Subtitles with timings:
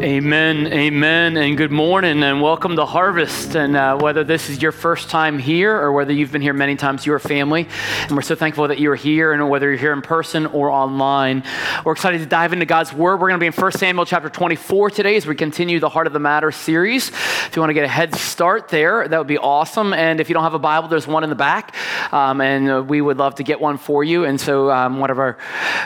[0.00, 3.56] Amen, amen, and good morning, and welcome to Harvest.
[3.56, 6.76] And uh, whether this is your first time here or whether you've been here many
[6.76, 7.66] times, your family,
[8.02, 11.42] and we're so thankful that you're here, and whether you're here in person or online,
[11.84, 13.16] we're excited to dive into God's Word.
[13.16, 16.06] We're going to be in 1 Samuel chapter 24 today as we continue the Heart
[16.06, 17.08] of the Matter series.
[17.08, 19.92] If you want to get a head start there, that would be awesome.
[19.92, 21.74] And if you don't have a Bible, there's one in the back,
[22.12, 24.24] um, and uh, we would love to get one for you.
[24.24, 25.38] And so, um, whatever,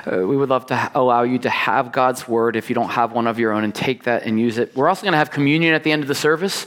[0.05, 3.13] uh, we would love to allow you to have God's Word if you don't have
[3.13, 4.75] one of your own and take that and use it.
[4.77, 6.66] We're also going to have communion at the end of the service.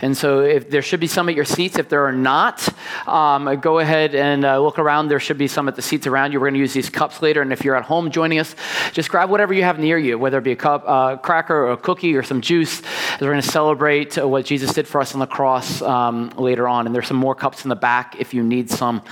[0.00, 1.78] And so if there should be some at your seats.
[1.78, 2.68] If there are not,
[3.06, 5.08] um, go ahead and uh, look around.
[5.08, 6.40] There should be some at the seats around you.
[6.40, 7.42] We're going to use these cups later.
[7.42, 8.54] And if you're at home joining us,
[8.92, 11.72] just grab whatever you have near you, whether it be a cup, uh, cracker or
[11.72, 12.82] a cookie or some juice,
[13.14, 16.68] as we're going to celebrate what Jesus did for us on the cross um, later
[16.68, 16.86] on.
[16.86, 19.02] And there's some more cups in the back if you need some.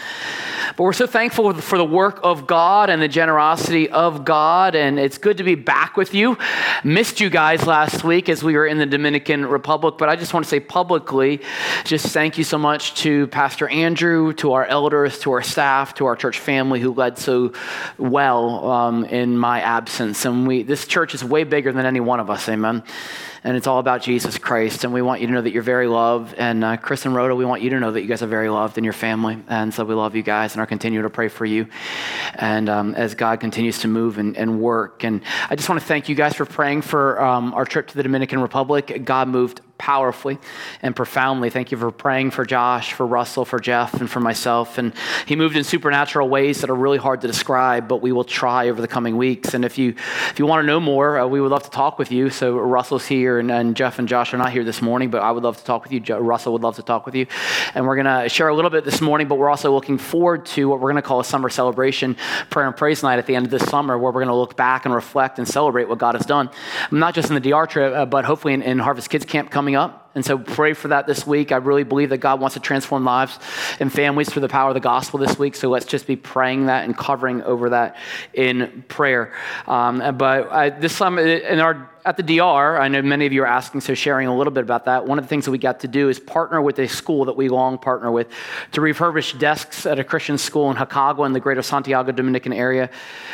[0.77, 4.75] But we're so thankful for the work of God and the generosity of God.
[4.75, 6.39] And it's good to be back with you.
[6.85, 9.97] Missed you guys last week as we were in the Dominican Republic.
[9.99, 11.41] But I just want to say publicly,
[11.85, 16.07] just thank you so much to Pastor Andrew, to our elders, to our staff, to
[16.07, 17.53] our church family who led so
[17.99, 20.25] well um, in my absence.
[20.25, 22.49] And we, this church is way bigger than any one of us.
[22.49, 22.83] Amen
[23.43, 24.85] and it's all about Jesus Christ.
[24.85, 26.35] And we want you to know that you're very loved.
[26.35, 28.49] And uh, Chris and Rhoda, we want you to know that you guys are very
[28.49, 29.43] loved in your family.
[29.49, 31.67] And so we love you guys and are continuing to pray for you.
[32.35, 35.05] And um, as God continues to move and, and, work.
[35.05, 37.97] And I just want to thank you guys for praying for um, our trip to
[37.97, 39.03] the Dominican Republic.
[39.05, 40.39] God moved powerfully
[40.83, 41.49] and profoundly.
[41.49, 44.77] Thank you for praying for Josh, for Russell, for Jeff, and for myself.
[44.77, 44.93] And
[45.25, 48.69] he moved in supernatural ways that are really hard to describe, but we will try
[48.69, 49.55] over the coming weeks.
[49.55, 49.95] And if you
[50.29, 52.29] if you want to know more, uh, we would love to talk with you.
[52.29, 55.31] So Russell's here, and, and, Jeff and Josh are not here this morning, but I
[55.31, 56.17] would love to talk with you.
[56.17, 57.27] Russell would love to talk with you,
[57.75, 59.29] and we're going to share a little bit this morning.
[59.29, 62.17] But we're also looking forward to what we're going to call a summer celebration,
[62.51, 64.57] prayer and praise night at the end of this summer, where we're going to look
[64.57, 66.51] back and reflect and celebrate what God has done,
[66.91, 69.70] not just in the DR trip, uh, but hopefully in, in Harvest Kids Camp coming
[69.77, 70.10] up.
[70.15, 71.53] And so pray for that this week.
[71.53, 73.39] I really believe that God wants to transform lives
[73.79, 75.55] and families through the power of the gospel this week.
[75.55, 77.97] So let's just be praying that and covering over that
[78.35, 79.33] in prayer.
[79.69, 83.43] Um, but I, this time in our at the DR, I know many of you
[83.43, 85.07] are asking, so sharing a little bit about that.
[85.07, 87.37] One of the things that we got to do is partner with a school that
[87.37, 88.29] we long partner with
[88.73, 92.91] to refurbish desks at a Christian school in Jacagua in the greater Santiago Dominican area.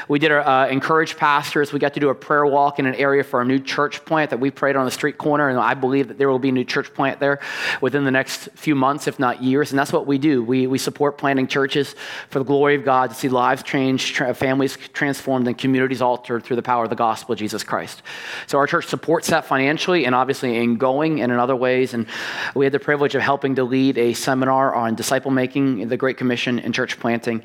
[0.09, 1.73] We did our, uh, encourage pastors.
[1.73, 4.31] We got to do a prayer walk in an area for a new church plant
[4.31, 6.65] that we prayed on the street corner, and I believe that there will be new
[6.67, 7.41] church plant there
[7.81, 9.71] within the next few months, if not years.
[9.71, 10.43] And that's what we do.
[10.43, 11.95] We, we support planting churches
[12.31, 16.45] for the glory of God to see lives changed, tra- families transformed, and communities altered
[16.45, 18.03] through the power of the gospel of Jesus Christ.
[18.47, 21.95] So our church supports that financially and obviously in going and in other ways.
[21.95, 22.07] And
[22.55, 26.17] we had the privilege of helping to lead a seminar on disciple making, the Great
[26.17, 27.43] Commission, and church planting.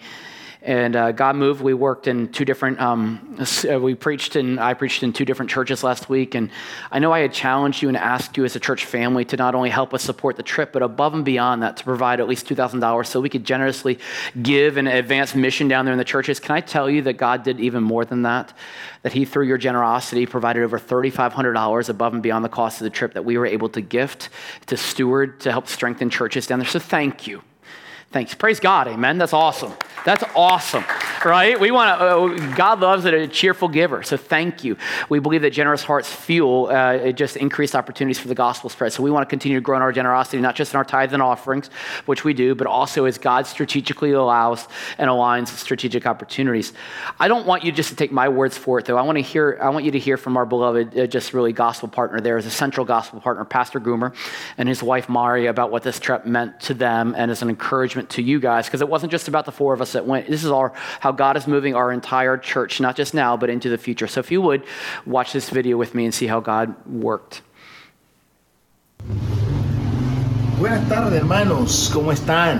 [0.63, 1.61] And uh, God moved.
[1.61, 3.35] We worked in two different, um,
[3.67, 6.35] uh, we preached and I preached in two different churches last week.
[6.35, 6.51] And
[6.91, 9.55] I know I had challenged you and asked you as a church family to not
[9.55, 12.47] only help us support the trip, but above and beyond that, to provide at least
[12.47, 13.97] $2,000 so we could generously
[14.43, 16.39] give an advanced mission down there in the churches.
[16.39, 18.53] Can I tell you that God did even more than that?
[19.01, 22.91] That He, through your generosity, provided over $3,500 above and beyond the cost of the
[22.91, 24.29] trip that we were able to gift,
[24.67, 26.67] to steward, to help strengthen churches down there.
[26.67, 27.41] So thank you.
[28.11, 28.35] Thanks.
[28.35, 28.89] Praise God.
[28.89, 29.17] Amen.
[29.17, 29.71] That's awesome.
[30.03, 30.83] That's awesome,
[31.23, 31.59] right?
[31.59, 34.01] We want to, uh, God loves a cheerful giver.
[34.01, 34.75] So thank you.
[35.09, 38.93] We believe that generous hearts fuel uh, just increased opportunities for the gospel spread.
[38.93, 41.13] So we want to continue to grow in our generosity, not just in our tithes
[41.13, 41.69] and offerings,
[42.07, 44.67] which we do, but also as God strategically allows
[44.97, 46.73] and aligns strategic opportunities.
[47.19, 48.97] I don't want you just to take my words for it, though.
[48.97, 51.53] I want to hear, I want you to hear from our beloved, uh, just really
[51.53, 54.15] gospel partner there, as a central gospel partner, Pastor Goomer,
[54.57, 58.09] and his wife Mari, about what this trip meant to them and as an encouragement
[58.09, 60.27] to you guys, because it wasn't just about the four of us that went.
[60.27, 63.69] This is our, how God is moving our entire church, not just now, but into
[63.69, 64.07] the future.
[64.07, 64.63] So if you would,
[65.05, 67.41] watch this video with me and see how God worked.
[70.57, 71.89] Buenas tardes, hermanos.
[71.91, 72.59] ¿Cómo están?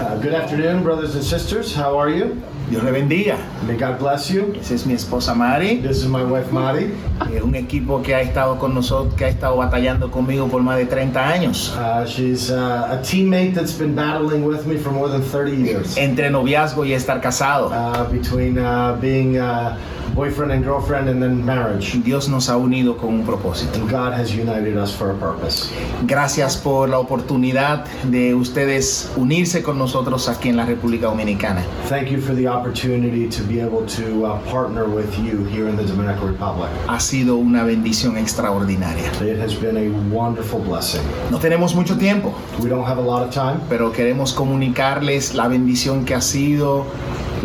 [0.00, 1.72] Uh, good afternoon, brothers and sisters.
[1.74, 2.42] How are you?
[2.70, 3.36] Dios le bendiga.
[3.66, 4.52] May God bless you.
[4.60, 5.76] Esa es mi esposa Mari.
[5.82, 6.92] This is my wife Mari.
[7.32, 10.76] Es un equipo que ha estado con nosotros, que ha estado batallando conmigo por más
[10.76, 11.76] de 30 años.
[11.76, 15.96] Uh, she's uh, a teammate that's been battling with me for more than 30 years.
[15.96, 17.70] Entre noviazgo y estar casado.
[17.70, 19.76] Uh, between uh, being uh,
[20.16, 21.92] boyfriend and girlfriend and then marriage.
[22.02, 23.78] Dios nos ha unido con un propósito.
[23.78, 25.70] And God has united us for a purpose.
[26.06, 31.62] Gracias por la oportunidad de ustedes unirse con nosotros aquí en la República Dominicana.
[31.88, 35.76] Thank you for the opportunity to be able to uh, partner with you here in
[35.76, 36.70] the Dominican Republic.
[36.88, 39.10] Ha sido una bendición extraordinaria.
[39.22, 41.02] It has been a wonderful blessing.
[41.30, 42.34] No tenemos mucho tiempo.
[42.60, 43.60] We don't have a lot of time.
[43.68, 46.86] Pero queremos comunicarles la bendición que ha sido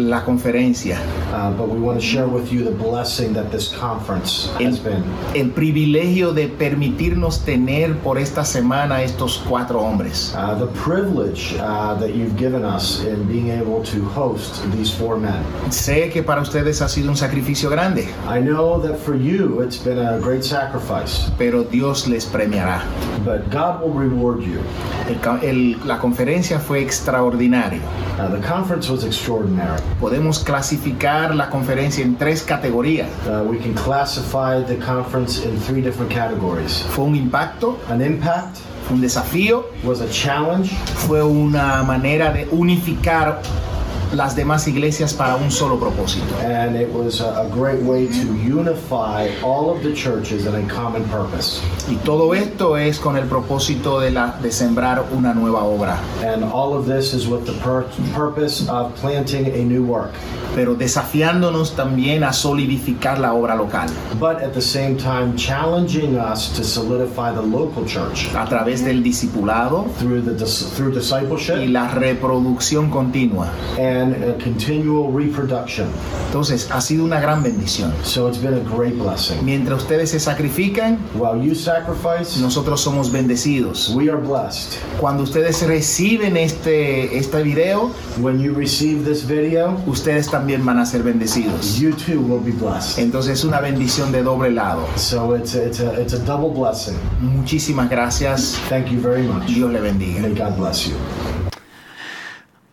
[0.10, 0.98] la conferencia,
[1.34, 5.04] uh, but we want to share with you the blessing that this conference has been.
[5.36, 10.34] el privilegio de permitirnos tener por esta semana estos cuatro hombres.
[10.36, 15.18] Uh, the privilege uh, that you've given us in being able to host these four
[15.18, 15.44] men.
[15.70, 19.78] Sé que para ustedes ha sido un sacrificio grande, I know that for you it's
[19.78, 22.82] been a great sacrifice, pero Dios les premiará.
[23.24, 24.60] but God will reward you.
[25.08, 27.82] El ca- el- la conferencia fue extraordinaria.
[28.18, 29.80] The conference was extraordinary.
[30.00, 33.08] Podemos clasificar la conferencia en tres categorías.
[33.26, 36.84] Uh, we can classify the conference in three different categories.
[36.90, 38.58] Fue un impacto, An impact
[38.88, 40.72] fue un desafío, was a challenge,
[41.08, 43.42] fue una manera de unificar
[44.14, 46.36] las demás iglesias para un solo propósito.
[46.44, 51.04] and it was a, great way to unify all of the churches in a common
[51.10, 51.62] purpose.
[51.90, 56.44] Y todo esto es con el propósito de, la, de sembrar una nueva obra, And
[56.44, 57.86] all of this is with the pur-
[58.16, 60.12] purpose of planting a new work,
[60.56, 63.88] pero desafiándonos también a solidificar la obra local
[64.20, 69.02] but at the same time challenging us to solidify the local church a través del
[69.04, 70.34] discipulado through the
[70.76, 73.50] through y discipleship la reproducción continua.
[73.80, 75.88] and a continual reproduction.
[76.28, 77.94] Entonces, ha sido una gran bendición.
[78.04, 79.44] So it's been a great blessing.
[79.44, 83.94] Mientras ustedes se sacrifican, While you sacrifice, nosotros somos bendecidos.
[83.96, 84.80] we are blessed.
[85.00, 90.86] Cuando ustedes reciben este, este video, When you receive this video, ustedes también van a
[90.86, 91.80] ser bendecidos.
[91.80, 93.00] you too will be blessed.
[93.00, 94.86] Entonces es una bendición de doble lado.
[94.98, 96.96] So it's a, it's a it's a double blessing.
[97.22, 98.58] Muchísimas gracias.
[98.70, 99.48] Thank you very much.
[99.48, 100.22] Dios le bendiga.
[100.22, 100.96] May God bless you.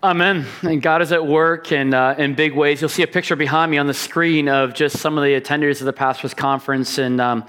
[0.01, 0.47] Amen.
[0.63, 2.81] And God is at work in, uh, in big ways.
[2.81, 5.81] You'll see a picture behind me on the screen of just some of the attenders
[5.81, 6.99] of the pastors' conference.
[6.99, 7.45] And, um,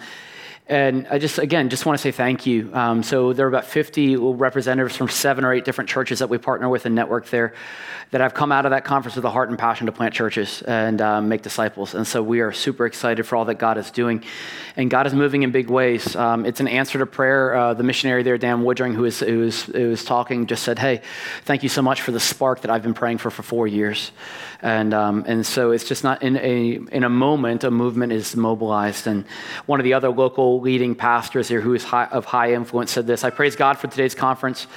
[0.69, 2.69] and I just, again, just want to say thank you.
[2.73, 6.37] Um, so there are about 50 representatives from seven or eight different churches that we
[6.37, 7.55] partner with and network there
[8.11, 10.63] that have come out of that conference with a heart and passion to plant churches
[10.63, 11.93] and um, make disciples.
[11.93, 14.23] And so we are super excited for all that God is doing.
[14.75, 16.15] And God is moving in big ways.
[16.15, 17.55] Um, it's an answer to prayer.
[17.55, 20.79] Uh, the missionary there, Dan Woodring, who was, who, was, who was talking, just said,
[20.79, 21.01] Hey,
[21.45, 24.11] thank you so much for the spark that I've been praying for for four years.
[24.61, 28.35] And, um, and so it's just not in a, in a moment, a movement is
[28.35, 29.07] mobilized.
[29.07, 29.25] And
[29.67, 33.07] one of the other local leading pastors here who is high, of high influence said
[33.07, 34.67] this I praise God for today's conference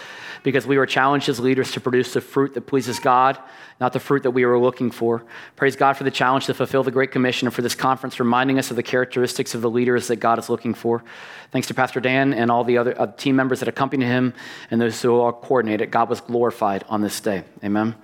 [0.42, 3.38] because we were challenged as leaders to produce the fruit that pleases God,
[3.80, 5.24] not the fruit that we were looking for.
[5.56, 8.58] Praise God for the challenge to fulfill the Great Commission and for this conference reminding
[8.58, 11.04] us of the characteristics of the leaders that God is looking for.
[11.50, 14.34] Thanks to Pastor Dan and all the other uh, team members that accompanied him
[14.70, 15.90] and those who are coordinated.
[15.90, 17.44] God was glorified on this day.
[17.62, 17.94] Amen.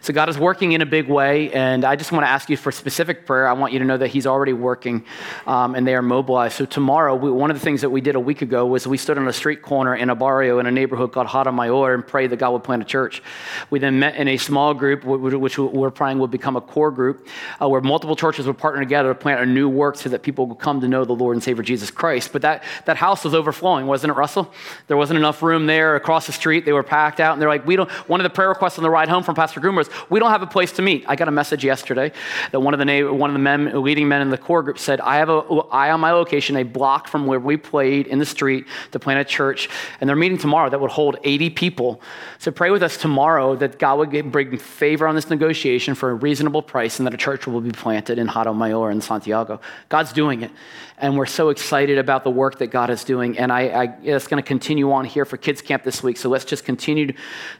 [0.00, 2.56] So God is working in a big way, and I just want to ask you
[2.56, 3.48] for specific prayer.
[3.48, 5.04] I want you to know that He's already working,
[5.46, 6.56] um, and they are mobilized.
[6.56, 8.96] So tomorrow, we, one of the things that we did a week ago was we
[8.98, 12.06] stood on a street corner in a barrio in a neighborhood called Hato Mayor and
[12.06, 13.22] prayed that God would plant a church.
[13.70, 16.60] We then met in a small group, wh- wh- which we're praying would become a
[16.60, 17.28] core group,
[17.60, 20.46] uh, where multiple churches would partner together to plant a new work so that people
[20.46, 22.32] would come to know the Lord and Savior Jesus Christ.
[22.32, 24.52] But that, that house was overflowing, wasn't it, Russell?
[24.86, 26.64] There wasn't enough room there across the street.
[26.64, 27.90] They were packed out, and they're like, we don't.
[28.08, 30.42] One of the prayer requests on the ride home from Pastor Groomer we don't have
[30.42, 31.04] a place to meet.
[31.08, 32.12] I got a message yesterday
[32.52, 35.00] that one of the one of the men, leading men in the core group said,
[35.00, 35.40] I have a
[35.70, 39.20] I on my location a block from where we played in the street to plant
[39.20, 39.68] a church,
[40.00, 42.00] and they're meeting tomorrow that would hold 80 people.
[42.38, 46.14] So pray with us tomorrow that God would bring favor on this negotiation for a
[46.14, 49.60] reasonable price, and that a church will be planted in Hato Mayor in Santiago.
[49.88, 50.50] God's doing it,
[50.98, 53.38] and we're so excited about the work that God is doing.
[53.38, 56.16] And I, I it's going to continue on here for Kids Camp this week.
[56.16, 57.12] So let's just continue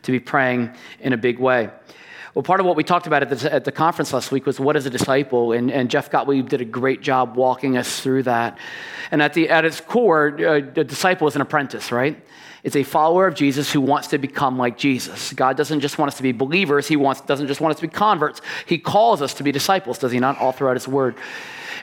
[0.02, 1.70] to be praying in a big way.
[2.34, 4.58] Well, part of what we talked about at the, at the conference last week was
[4.58, 8.24] what is a disciple, and, and Jeff Gottlieb did a great job walking us through
[8.24, 8.58] that.
[9.12, 12.20] And at, the, at its core, uh, a disciple is an apprentice, right?
[12.64, 15.32] It's a follower of Jesus who wants to become like Jesus.
[15.32, 17.86] God doesn't just want us to be believers, He wants, doesn't just want us to
[17.86, 18.40] be converts.
[18.66, 20.36] He calls us to be disciples, does He not?
[20.38, 21.14] All throughout His Word.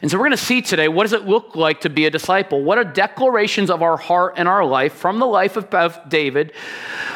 [0.02, 2.10] And so we're going to see today what does it look like to be a
[2.10, 2.62] disciple?
[2.62, 6.52] What are declarations of our heart and our life from the life of, of David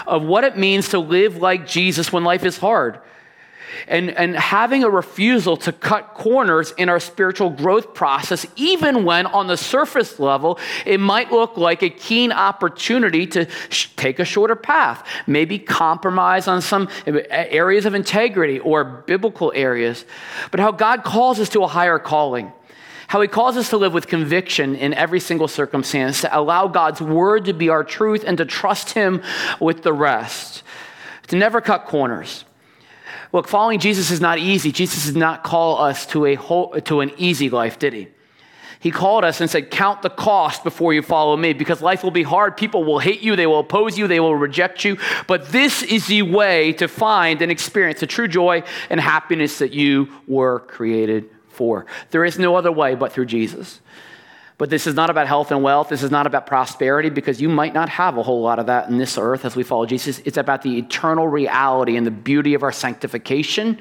[0.08, 3.02] of what it means to live like Jesus when life is hard?
[3.88, 9.26] And, and having a refusal to cut corners in our spiritual growth process, even when
[9.28, 14.26] on the surface level, it might look like a keen opportunity to sh- take a
[14.26, 20.06] shorter path, maybe compromise on some areas of integrity or biblical areas,
[20.52, 22.52] but how God calls us to a higher calling.
[23.08, 27.00] How he calls us to live with conviction in every single circumstance, to allow God's
[27.02, 29.22] word to be our truth and to trust him
[29.60, 30.64] with the rest,
[31.28, 32.46] to never cut corners.
[33.32, 34.72] Look, following Jesus is not easy.
[34.72, 38.08] Jesus did not call us to, a whole, to an easy life, did he?
[38.80, 42.12] He called us and said, Count the cost before you follow me because life will
[42.12, 42.56] be hard.
[42.56, 44.98] People will hate you, they will oppose you, they will reject you.
[45.28, 49.74] But this is the way to find and experience the true joy and happiness that
[49.74, 51.88] you were created for.
[52.12, 53.82] There is no other way but through Jesus.
[54.58, 55.90] But this is not about health and wealth.
[55.90, 58.88] This is not about prosperity because you might not have a whole lot of that
[58.90, 60.20] in this earth as we follow Jesus.
[60.20, 63.80] It's about the eternal reality and the beauty of our sanctification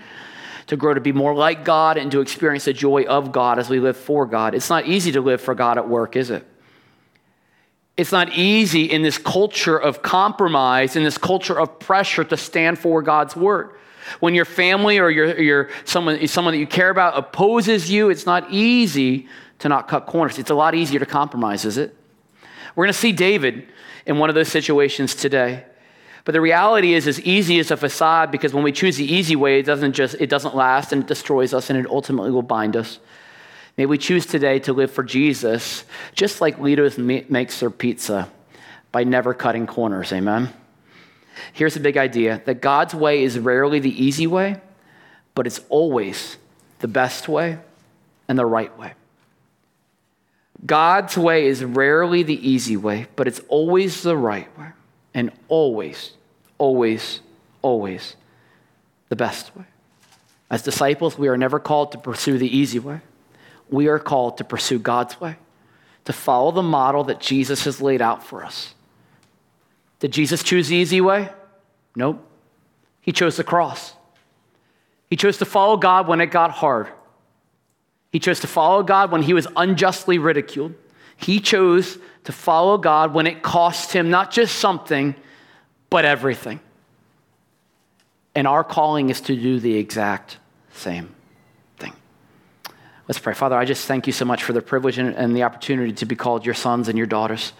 [0.67, 3.69] to grow to be more like God and to experience the joy of God as
[3.69, 4.55] we live for God.
[4.55, 6.45] It's not easy to live for God at work, is it?
[7.97, 12.81] It's not easy in this culture of compromise, in this culture of pressure to stand
[12.81, 13.77] for God's word.
[14.19, 18.27] When your family or your, your someone, someone that you care about opposes you, it's
[18.27, 19.29] not easy
[19.65, 20.39] to not cut corners.
[20.39, 21.97] It's a lot easier to compromise, is it?
[22.77, 23.67] We're going to see David
[24.05, 25.65] in one of those situations today.
[26.27, 29.37] But the reality is, as easy as a facade, because when we choose the easy
[29.37, 32.43] way, it doesn't just it doesn't last and it destroys us and it ultimately will
[32.43, 32.99] bind us.
[33.79, 38.29] May we choose today to live for Jesus, just like Leaders makes their pizza,
[38.93, 40.13] by never cutting corners.
[40.13, 40.53] Amen.
[41.55, 44.61] Here's the big idea that God's way is rarely the easy way,
[45.35, 46.37] but it's always
[46.81, 47.59] the best way
[48.29, 48.93] and the right way.
[50.67, 54.69] God's way is rarely the easy way, but it's always the right way
[55.13, 56.13] and always,
[56.59, 57.21] always,
[57.61, 58.17] always
[59.11, 59.65] the best way.
[60.51, 63.01] As disciples, we are never called to pursue the easy way.
[63.69, 65.37] We are called to pursue God's way,
[66.05, 68.75] to follow the model that Jesus has laid out for us.
[70.01, 71.31] Did Jesus choose the easy way?
[71.97, 72.27] Nope.
[73.01, 73.95] He chose the cross.
[75.11, 76.89] He chose to follow God when it got hard.
[78.15, 80.73] He chose to follow God when he was unjustly ridiculed.
[81.17, 85.17] He chose to follow God when it cost him not just something,
[85.91, 86.61] but everything.
[88.37, 90.39] And our calling is to do the exact
[90.75, 91.13] same
[91.77, 91.93] thing.
[93.09, 93.35] Let's pray.
[93.35, 96.15] Father, I just thank you so much for the privilege and the opportunity to be
[96.15, 97.53] called your sons and your daughters.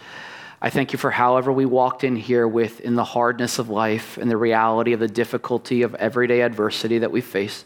[0.63, 4.19] I thank you for however we walked in here with in the hardness of life
[4.19, 7.65] and the reality of the difficulty of everyday adversity that we face.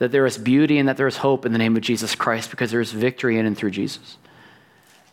[0.00, 2.50] That there is beauty and that there is hope in the name of Jesus Christ
[2.50, 4.18] because there is victory in and through Jesus.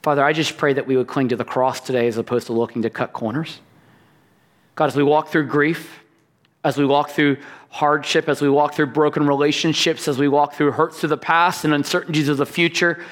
[0.01, 2.53] Father, I just pray that we would cling to the cross today as opposed to
[2.53, 3.59] looking to cut corners.
[4.75, 6.03] God, as we walk through grief,
[6.63, 7.37] as we walk through
[7.69, 11.65] hardship, as we walk through broken relationships, as we walk through hurts of the past
[11.65, 13.03] and uncertainties of the future,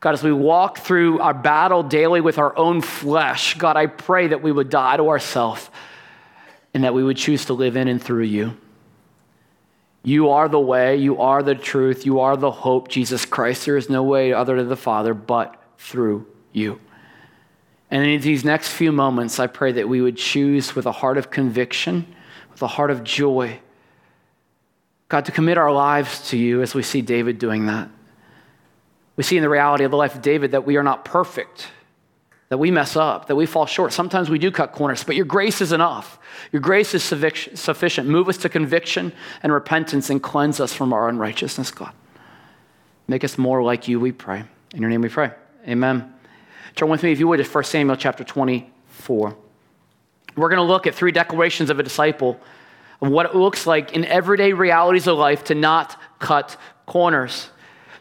[0.00, 4.28] God, as we walk through our battle daily with our own flesh, God, I pray
[4.28, 5.70] that we would die to ourselves
[6.74, 8.56] and that we would choose to live in and through you.
[10.06, 13.66] You are the way, you are the truth, you are the hope, Jesus Christ.
[13.66, 16.78] There is no way other to the Father but through you.
[17.90, 21.18] And in these next few moments, I pray that we would choose with a heart
[21.18, 22.06] of conviction,
[22.52, 23.58] with a heart of joy,
[25.08, 27.88] God, to commit our lives to you as we see David doing that.
[29.16, 31.66] We see in the reality of the life of David that we are not perfect,
[32.48, 33.92] that we mess up, that we fall short.
[33.92, 36.20] Sometimes we do cut corners, but your grace is enough.
[36.52, 38.08] Your grace is sufficient.
[38.08, 39.12] Move us to conviction
[39.42, 41.92] and repentance and cleanse us from our unrighteousness, God.
[43.08, 44.44] Make us more like you, we pray.
[44.74, 45.32] In your name we pray.
[45.66, 46.12] Amen.
[46.74, 49.36] Turn with me, if you would, to 1 Samuel chapter 24.
[50.36, 52.38] We're going to look at three declarations of a disciple
[53.00, 57.50] of what it looks like in everyday realities of life to not cut corners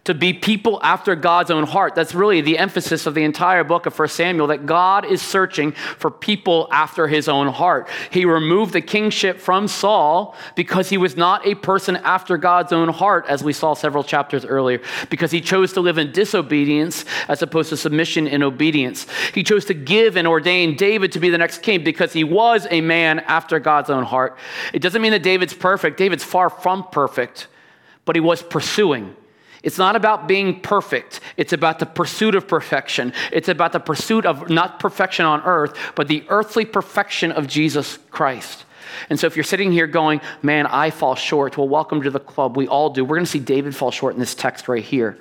[0.06, 1.96] to be people after God's own heart.
[1.96, 5.72] That's really the emphasis of the entire book of 1 Samuel that God is searching
[5.72, 7.90] for people after his own heart.
[8.12, 12.90] He removed the kingship from Saul because he was not a person after God's own
[12.90, 17.42] heart, as we saw several chapters earlier, because he chose to live in disobedience as
[17.42, 19.08] opposed to submission and obedience.
[19.34, 22.68] He chose to give and ordain David to be the next king because he was
[22.70, 24.38] a man after God's own heart.
[24.72, 27.48] It doesn't mean that David's perfect, David's far from perfect,
[28.06, 29.16] but he was pursuing.
[29.66, 31.22] It's not about being perfect.
[31.38, 33.14] It's about the pursuit of perfection.
[33.34, 37.98] It's about the pursuit of not perfection on earth, but the earthly perfection of Jesus
[38.12, 38.64] Christ.
[39.10, 42.20] And so if you're sitting here going, man, I fall short, well, welcome to the
[42.20, 42.56] club.
[42.56, 43.04] We all do.
[43.04, 45.18] We're going to see David fall short in this text right here.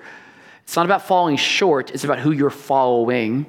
[0.65, 3.47] It's not about falling short, it's about who you're following.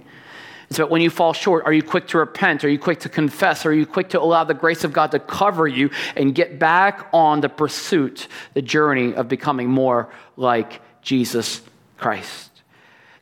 [0.70, 2.64] It's about when you fall short, are you quick to repent?
[2.64, 3.66] Are you quick to confess?
[3.66, 7.08] Are you quick to allow the grace of God to cover you and get back
[7.14, 11.62] on the pursuit, the journey of becoming more like Jesus
[11.97, 12.51] Christ.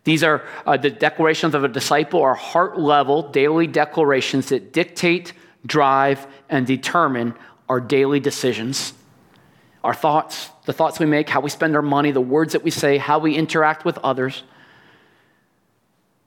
[0.06, 5.34] These are uh, the declarations of a disciple, are heart level daily declarations that dictate,
[5.66, 7.36] drive, and determine
[7.70, 8.94] our daily decisions.
[9.84, 12.72] Our thoughts, the thoughts we make, how we spend our money, the words that we
[12.72, 14.44] say, how we interact with others.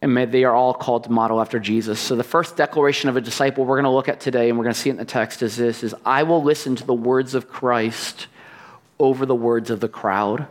[0.03, 1.99] And may they are all called to model after Jesus.
[1.99, 4.65] So the first declaration of a disciple we're going to look at today, and we're
[4.65, 6.95] going to see it in the text, is this is I will listen to the
[6.95, 8.27] words of Christ
[8.99, 10.47] over the words of the crowd.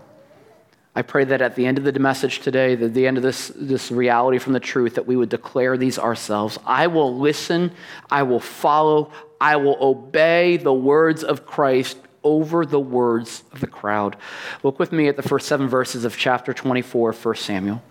[0.97, 3.51] I pray that at the end of the message today, at the end of this,
[3.55, 6.57] this reality from the truth, that we would declare these ourselves.
[6.65, 7.71] I will listen,
[8.09, 9.11] I will follow,
[9.41, 14.15] I will obey the words of Christ over the words of the crowd.
[14.63, 17.83] Look with me at the first seven verses of chapter 24, 1 Samuel.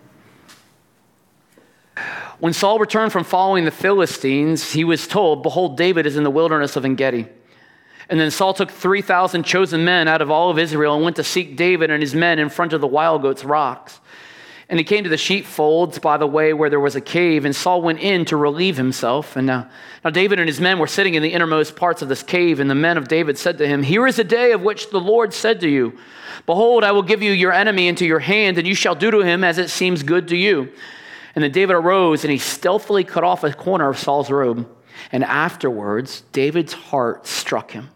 [2.41, 6.31] When Saul returned from following the Philistines, he was told, Behold, David is in the
[6.31, 7.27] wilderness of En Gedi.
[8.09, 11.25] And then Saul took 3,000 chosen men out of all of Israel and went to
[11.25, 14.01] seek David and his men in front of the wild goats' rocks.
[14.69, 17.55] And he came to the sheepfolds by the way where there was a cave, and
[17.55, 19.37] Saul went in to relieve himself.
[19.37, 19.69] And now,
[20.03, 22.71] now David and his men were sitting in the innermost parts of this cave, and
[22.71, 25.35] the men of David said to him, Here is a day of which the Lord
[25.35, 25.99] said to you,
[26.47, 29.21] Behold, I will give you your enemy into your hand, and you shall do to
[29.21, 30.73] him as it seems good to you.
[31.35, 34.67] And then David arose, and he stealthily cut off a corner of Saul's robe.
[35.13, 37.91] And afterwards, David's heart struck him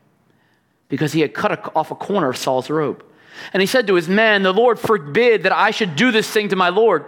[0.88, 3.04] because he had cut off a corner of Saul's robe.
[3.52, 6.48] And he said to his men, The Lord forbid that I should do this thing
[6.48, 7.04] to my Lord,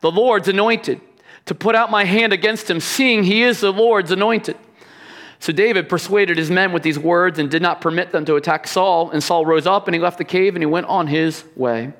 [0.00, 1.00] the Lord's anointed,
[1.46, 4.56] to put out my hand against him, seeing he is the Lord's anointed.
[5.40, 8.68] So David persuaded his men with these words and did not permit them to attack
[8.68, 9.10] Saul.
[9.10, 11.92] And Saul rose up and he left the cave and he went on his way.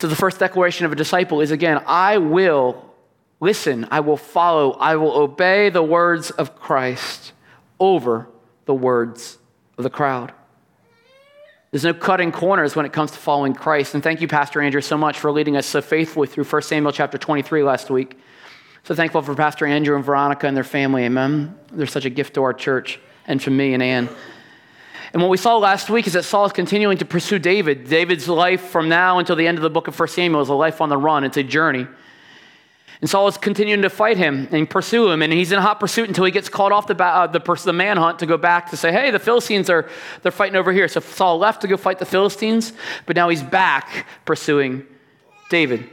[0.00, 2.91] So the first declaration of a disciple is again, I will
[3.42, 7.32] listen, I will follow, I will obey the words of Christ
[7.80, 8.28] over
[8.66, 9.36] the words
[9.76, 10.32] of the crowd.
[11.72, 13.94] There's no cutting corners when it comes to following Christ.
[13.94, 16.92] And thank you, Pastor Andrew, so much for leading us so faithfully through 1 Samuel
[16.92, 18.16] chapter 23 last week.
[18.84, 21.04] So thankful for Pastor Andrew and Veronica and their family.
[21.04, 21.58] Amen.
[21.72, 24.08] They're such a gift to our church and to me and Anne.
[25.12, 27.88] And what we saw last week is that Saul is continuing to pursue David.
[27.88, 30.54] David's life from now until the end of the book of 1 Samuel is a
[30.54, 31.88] life on the run, it's a journey.
[33.02, 36.06] And Saul is continuing to fight him and pursue him, and he's in hot pursuit
[36.06, 38.92] until he gets called off the, uh, the, the manhunt to go back to say,
[38.92, 39.90] hey, the Philistines are
[40.22, 40.86] they're fighting over here.
[40.86, 42.72] So Saul left to go fight the Philistines,
[43.04, 44.86] but now he's back pursuing
[45.50, 45.90] David.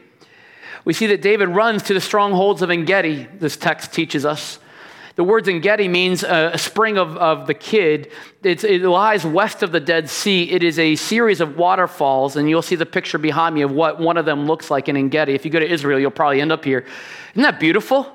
[0.85, 4.59] We see that David runs to the strongholds of En Gedi, this text teaches us.
[5.19, 8.09] The words En Gedi means a, spring of, of the kid.
[8.41, 10.49] It's, it lies west of the Dead Sea.
[10.49, 13.99] It is a series of waterfalls, and you'll see the picture behind me of what
[13.99, 15.33] one of them looks like in En Gedi.
[15.33, 16.85] If you go to Israel, you'll probably end up here.
[17.33, 18.09] Isn't that beautiful?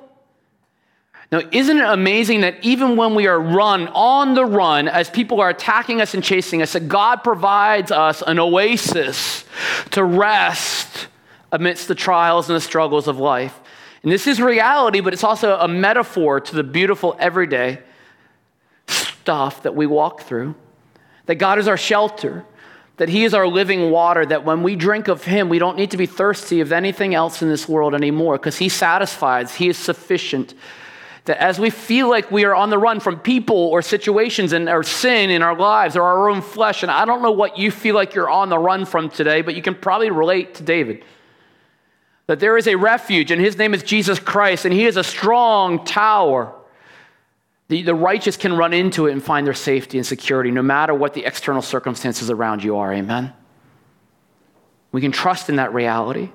[1.30, 5.42] Now, isn't it amazing that even when we are run, on the run, as people
[5.42, 9.44] are attacking us and chasing us, that God provides us an oasis
[9.90, 11.08] to rest
[11.52, 13.60] amidst the trials and the struggles of life?
[14.04, 17.78] And this is reality, but it's also a metaphor to the beautiful everyday
[18.86, 20.54] stuff that we walk through.
[21.24, 22.44] That God is our shelter,
[22.98, 25.90] that He is our living water, that when we drink of Him, we don't need
[25.92, 29.78] to be thirsty of anything else in this world anymore because He satisfies, He is
[29.78, 30.52] sufficient.
[31.24, 34.68] That as we feel like we are on the run from people or situations and
[34.68, 37.70] or sin in our lives or our own flesh, and I don't know what you
[37.70, 41.02] feel like you're on the run from today, but you can probably relate to David
[42.26, 45.04] that there is a refuge, and his name is Jesus Christ, and he is a
[45.04, 46.54] strong tower.
[47.68, 50.94] The, the righteous can run into it and find their safety and security no matter
[50.94, 52.92] what the external circumstances around you are.
[52.92, 53.32] Amen?
[54.92, 56.30] We can trust in that reality.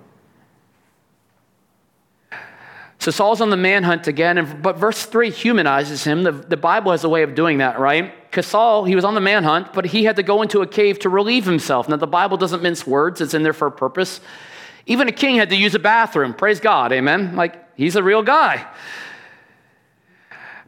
[3.00, 6.24] So Saul's on the manhunt again, and, but verse 3 humanizes him.
[6.24, 8.14] The, the Bible has a way of doing that, right?
[8.30, 11.00] Because Saul, he was on the manhunt, but he had to go into a cave
[11.00, 11.88] to relieve himself.
[11.88, 14.20] Now, the Bible doesn't mince words, it's in there for a purpose.
[14.90, 16.34] Even a king had to use a bathroom.
[16.34, 17.36] Praise God, amen?
[17.36, 18.66] Like, he's a real guy.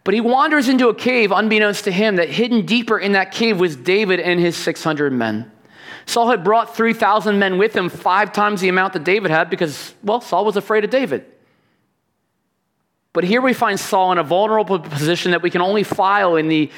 [0.03, 3.59] But he wanders into a cave, unbeknownst to him, that hidden deeper in that cave
[3.59, 5.51] was David and his 600 men.
[6.05, 9.95] Saul had brought 3,000 men with him, five times the amount that David had, because,
[10.03, 11.25] well, Saul was afraid of David.
[13.13, 16.47] But here we find Saul in a vulnerable position that we can only file in
[16.47, 16.69] the,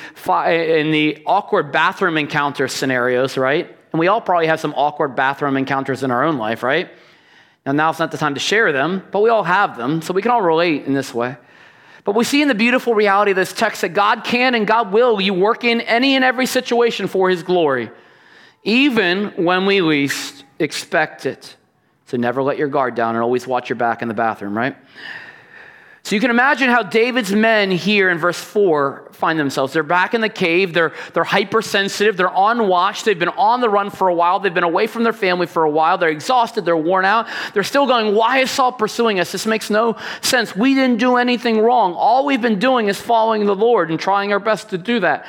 [0.48, 3.68] in the awkward bathroom encounter scenarios, right?
[3.92, 6.90] And we all probably have some awkward bathroom encounters in our own life, right?
[7.66, 10.22] Now, now's not the time to share them, but we all have them, so we
[10.22, 11.38] can all relate in this way.
[12.04, 14.92] But we see in the beautiful reality of this text that God can and God
[14.92, 17.90] will you work in any and every situation for His glory,
[18.64, 21.56] even when we least expect it.
[22.08, 24.76] So never let your guard down and always watch your back in the bathroom, right?
[26.06, 29.72] So you can imagine how David's men here in verse 4 find themselves.
[29.72, 33.70] They're back in the cave, they're, they're hypersensitive, they're on watch, they've been on the
[33.70, 36.66] run for a while, they've been away from their family for a while, they're exhausted,
[36.66, 37.28] they're worn out.
[37.54, 39.32] They're still going, Why is Saul pursuing us?
[39.32, 40.54] This makes no sense.
[40.54, 41.94] We didn't do anything wrong.
[41.94, 45.26] All we've been doing is following the Lord and trying our best to do that.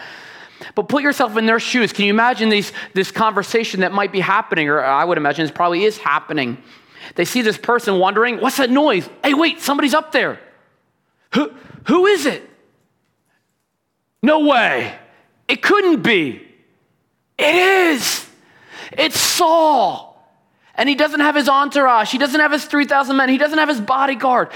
[0.74, 1.92] But put yourself in their shoes.
[1.92, 5.52] Can you imagine these, this conversation that might be happening, or I would imagine this
[5.52, 6.58] probably is happening?
[7.14, 9.08] They see this person wondering, What's that noise?
[9.22, 10.40] Hey, wait, somebody's up there.
[11.34, 11.52] Who,
[11.86, 12.48] who is it?
[14.22, 14.94] No way.
[15.48, 16.46] It couldn't be.
[17.36, 18.26] It is.
[18.92, 20.12] It's Saul.
[20.76, 22.10] And he doesn't have his entourage.
[22.10, 23.28] He doesn't have his 3,000 men.
[23.28, 24.50] He doesn't have his bodyguard.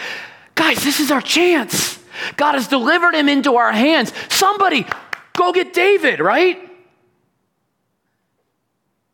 [0.54, 1.98] Guys, this is our chance.
[2.36, 4.12] God has delivered him into our hands.
[4.28, 4.86] Somebody
[5.34, 6.58] go get David, right?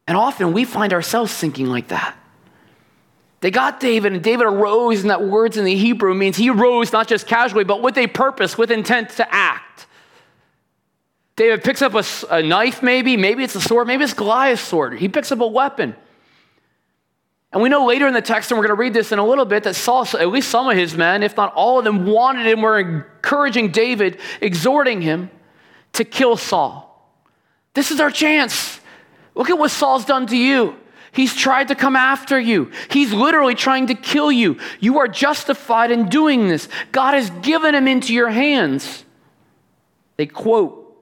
[0.07, 2.17] And often we find ourselves thinking like that.
[3.45, 6.95] They got David, and David arose, and that words in the Hebrew means he rose
[6.95, 9.85] not just casually, but with a purpose, with intent to act.
[11.37, 14.99] David picks up a, a knife, maybe, maybe it's a sword, maybe it's Goliath's sword.
[14.99, 15.95] He picks up a weapon.
[17.53, 19.27] And we know later in the text, and we're going to read this in a
[19.27, 22.07] little bit, that Saul, at least some of his men, if not all of them,
[22.07, 25.31] wanted him, were encouraging David, exhorting him
[25.93, 27.15] to kill Saul.
[27.75, 28.81] This is our chance.
[29.35, 30.79] Look at what Saul's done to you.
[31.15, 32.73] He's tried to come after you.
[32.91, 34.59] He's literally trying to kill you.
[34.81, 36.69] You are justified in doing this.
[36.91, 39.05] God has given him into your hands.
[40.17, 40.97] They quote,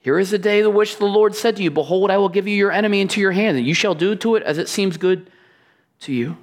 [0.00, 2.48] Here is the day the which the Lord said to you, Behold, I will give
[2.48, 4.96] you your enemy into your hand, and you shall do to it as it seems
[4.96, 5.30] good
[6.00, 6.38] to you.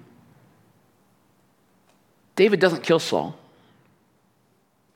[2.35, 3.35] David doesn't kill Saul,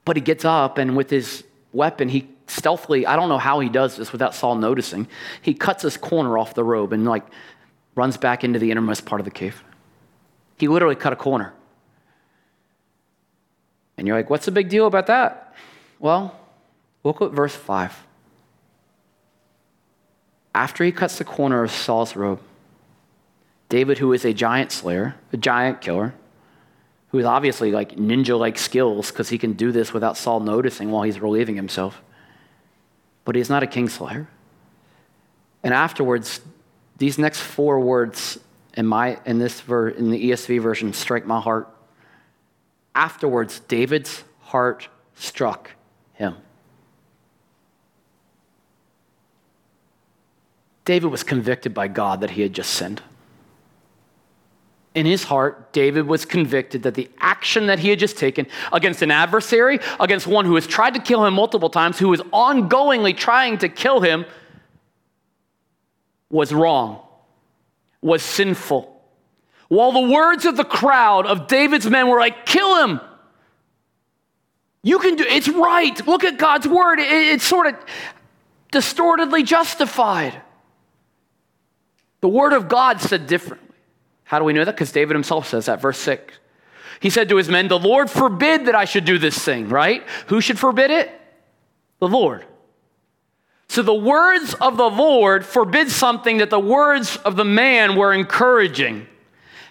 [0.03, 3.69] but he gets up and with his weapon, he stealthily, I don't know how he
[3.69, 5.07] does this without Saul noticing,
[5.41, 7.25] he cuts his corner off the robe and like
[7.95, 9.63] runs back into the innermost part of the cave.
[10.58, 11.53] He literally cut a corner.
[13.97, 15.53] And you're like, what's the big deal about that?
[15.99, 16.38] Well,
[17.03, 18.05] look at verse 5.
[20.53, 22.41] After he cuts the corner of Saul's robe,
[23.69, 26.13] David, who is a giant slayer, a giant killer,
[27.10, 30.91] who is obviously like ninja like skills because he can do this without Saul noticing
[30.91, 32.01] while he's relieving himself,
[33.23, 34.27] but he's not a king slayer.
[35.63, 36.41] And afterwards,
[36.97, 38.39] these next four words
[38.75, 41.69] in, my, in, this ver, in the ESV version strike my heart.
[42.93, 45.71] Afterwards, David's heart struck
[46.13, 46.36] him.
[50.86, 53.01] David was convicted by God that he had just sinned.
[54.93, 59.01] In his heart, David was convicted that the action that he had just taken against
[59.01, 63.17] an adversary, against one who has tried to kill him multiple times, who is ongoingly
[63.17, 64.25] trying to kill him,
[66.36, 67.02] was wrong,
[68.02, 68.91] was sinful.
[69.69, 73.00] While the words of the crowd of David's men were like, kill him.
[74.84, 76.06] You can do it's right.
[76.06, 77.00] Look at God's word.
[77.00, 77.76] It, it's sort of
[78.71, 80.39] distortedly justified.
[82.21, 83.76] The word of God said differently.
[84.26, 84.76] How do we know that?
[84.76, 86.34] Because David himself says that, verse 6.
[87.00, 90.04] He said to his men, The Lord forbid that I should do this thing, right?
[90.28, 91.10] Who should forbid it?
[92.00, 92.45] The Lord.
[93.67, 98.13] So the words of the Lord forbid something that the words of the man were
[98.13, 99.08] encouraging.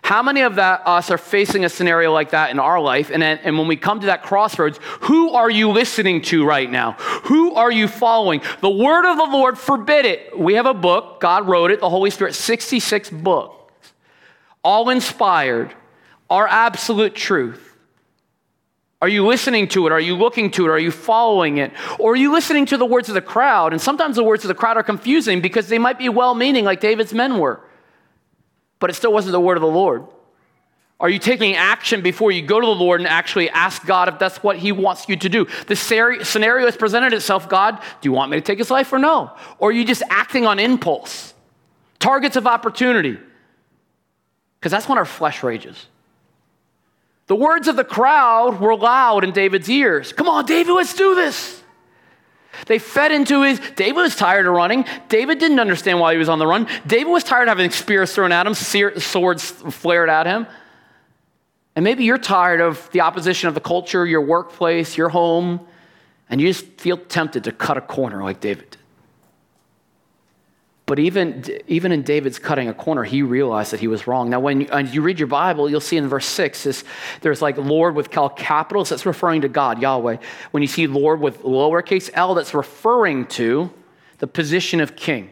[0.04, 3.11] How many of that us are facing a scenario like that in our life?
[3.11, 6.92] And, and when we come to that crossroads, who are you listening to right now?
[7.24, 8.42] Who are you following?
[8.61, 10.38] The word of the Lord forbid it.
[10.38, 13.92] We have a book, God wrote it, the Holy Spirit, 66 books,
[14.62, 15.74] all inspired,
[16.28, 17.73] our absolute truth.
[19.04, 19.92] Are you listening to it?
[19.92, 20.70] Are you looking to it?
[20.70, 21.72] Are you following it?
[21.98, 23.74] Or are you listening to the words of the crowd?
[23.74, 26.64] And sometimes the words of the crowd are confusing because they might be well meaning,
[26.64, 27.60] like David's men were,
[28.78, 30.06] but it still wasn't the word of the Lord.
[30.98, 34.18] Are you taking action before you go to the Lord and actually ask God if
[34.18, 35.48] that's what He wants you to do?
[35.66, 38.98] The scenario has presented itself God, do you want me to take his life or
[38.98, 39.36] no?
[39.58, 41.34] Or are you just acting on impulse?
[41.98, 43.18] Targets of opportunity.
[44.58, 45.88] Because that's when our flesh rages.
[47.26, 50.12] The words of the crowd were loud in David's ears.
[50.12, 51.62] Come on, David, let's do this.
[52.66, 53.60] They fed into his.
[53.76, 54.84] David was tired of running.
[55.08, 56.68] David didn't understand why he was on the run.
[56.87, 60.46] David was tired of having spears thrown at him, swords flared at him.
[61.74, 65.66] And maybe you're tired of the opposition of the culture, your workplace, your home,
[66.30, 68.78] and you just feel tempted to cut a corner like David did.
[70.86, 74.28] But even, even in David's cutting a corner, he realized that he was wrong.
[74.28, 76.84] Now, when you, when you read your Bible, you'll see in verse 6, this,
[77.22, 80.18] there's like Lord with capitals, that's referring to God, Yahweh.
[80.50, 83.70] When you see Lord with lowercase l, that's referring to
[84.18, 85.30] the position of king.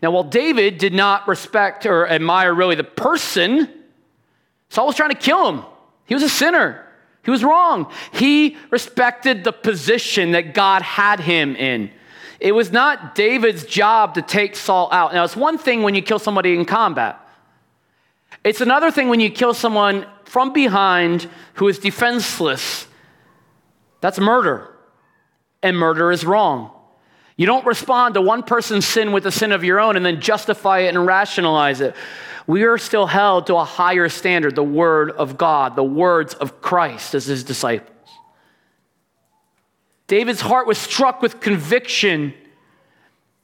[0.00, 3.68] Now, while David did not respect or admire really the person,
[4.68, 5.64] Saul was trying to kill him.
[6.06, 6.86] He was a sinner.
[7.24, 7.92] He was wrong.
[8.12, 11.90] He respected the position that God had him in.
[12.40, 15.12] It was not David's job to take Saul out.
[15.12, 17.20] Now, it's one thing when you kill somebody in combat,
[18.42, 22.86] it's another thing when you kill someone from behind who is defenseless.
[24.00, 24.68] That's murder.
[25.62, 26.70] And murder is wrong.
[27.36, 30.20] You don't respond to one person's sin with the sin of your own and then
[30.20, 31.94] justify it and rationalize it.
[32.46, 36.62] We are still held to a higher standard, the Word of God, the words of
[36.62, 37.99] Christ as his disciples.
[40.10, 42.34] David's heart was struck with conviction.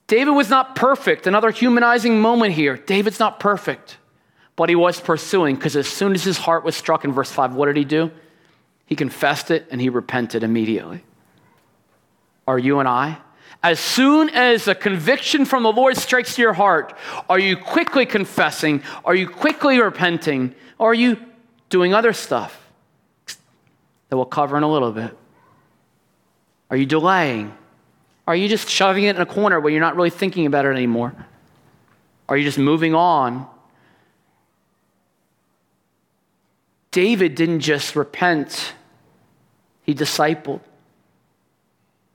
[0.09, 1.29] David was not perfect.
[1.29, 2.77] Another humanizing moment here.
[2.77, 3.99] David's not perfect.
[4.57, 7.55] but he was pursuing because as soon as his heart was struck in verse 5,
[7.55, 8.11] what did he do?
[8.87, 11.05] He confessed it and he repented immediately.
[12.49, 13.19] Are you and I?
[13.63, 16.97] As soon as a conviction from the Lord strikes your heart,
[17.29, 18.83] are you quickly confessing?
[19.05, 20.55] Are you quickly repenting?
[20.79, 21.19] Or are you
[21.69, 22.61] doing other stuff
[24.09, 25.17] that we'll cover in a little bit?
[26.71, 27.57] Are you delaying?
[28.27, 30.71] Are you just shoving it in a corner where you're not really thinking about it
[30.71, 31.15] anymore?
[32.29, 33.47] Are you just moving on?
[36.91, 38.73] David didn't just repent,
[39.83, 40.61] he discipled.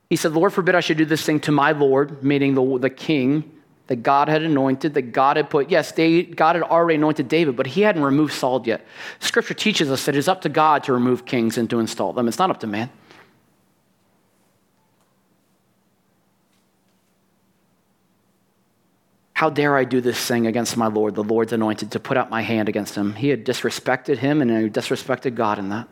[0.10, 2.90] He said, Lord forbid I should do this thing to my Lord, meaning the, the
[2.90, 3.50] king
[3.88, 5.70] that God had anointed, that God had put.
[5.70, 8.86] Yes, they, God had already anointed David, but he hadn't removed Saul yet.
[9.20, 12.28] Scripture teaches us that it's up to God to remove kings and to install them,
[12.28, 12.90] it's not up to man.
[19.42, 22.30] How dare I do this thing against my Lord, the Lord's anointed, to put out
[22.30, 23.16] my hand against him?
[23.16, 25.88] He had disrespected him and he disrespected God in that.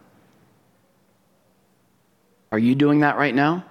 [2.52, 3.66] Are you doing that right now?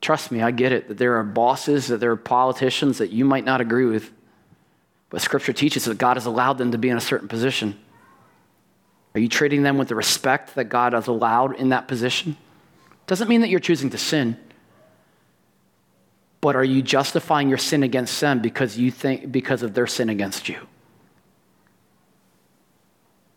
[0.00, 3.26] Trust me, I get it that there are bosses, that there are politicians that you
[3.26, 4.10] might not agree with.
[5.10, 7.78] But scripture teaches that God has allowed them to be in a certain position.
[9.14, 12.38] Are you treating them with the respect that God has allowed in that position?
[13.06, 14.38] Doesn't mean that you're choosing to sin.
[16.42, 20.10] But are you justifying your sin against them because you think because of their sin
[20.10, 20.58] against you?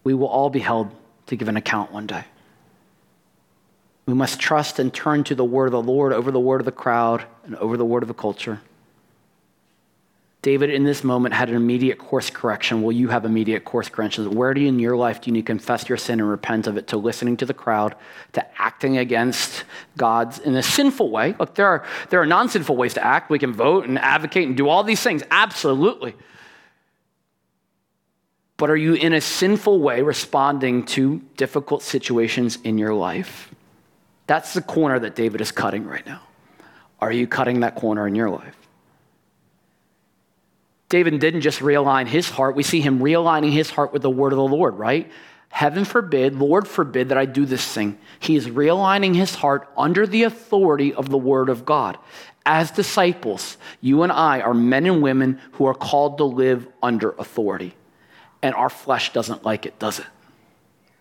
[0.03, 0.89] We will all be held
[1.27, 2.25] to give an account one day.
[4.07, 6.65] We must trust and turn to the word of the Lord over the word of
[6.65, 8.59] the crowd and over the word of the culture.
[10.45, 12.83] David, in this moment, had an immediate course correction.
[12.83, 14.27] Will you have immediate course corrections?
[14.27, 16.67] Where do you in your life do you need to confess your sin and repent
[16.67, 16.85] of it?
[16.89, 17.95] To listening to the crowd,
[18.33, 19.63] to acting against
[19.97, 21.33] God's in a sinful way.
[21.39, 23.31] Look, there are, there are non sinful ways to act.
[23.31, 25.23] We can vote and advocate and do all these things.
[25.31, 26.13] Absolutely.
[28.57, 33.49] But are you in a sinful way responding to difficult situations in your life?
[34.27, 36.21] That's the corner that David is cutting right now.
[36.99, 38.55] Are you cutting that corner in your life?
[40.95, 44.31] David didn't just realign his heart, we see him realigning his heart with the word
[44.31, 45.11] of the Lord, right?
[45.49, 47.97] Heaven forbid, Lord forbid that I do this thing.
[48.21, 51.97] He is realigning his heart under the authority of the word of God.
[52.45, 57.09] As disciples, you and I are men and women who are called to live under
[57.09, 57.75] authority.
[58.41, 60.05] And our flesh doesn't like it, does it?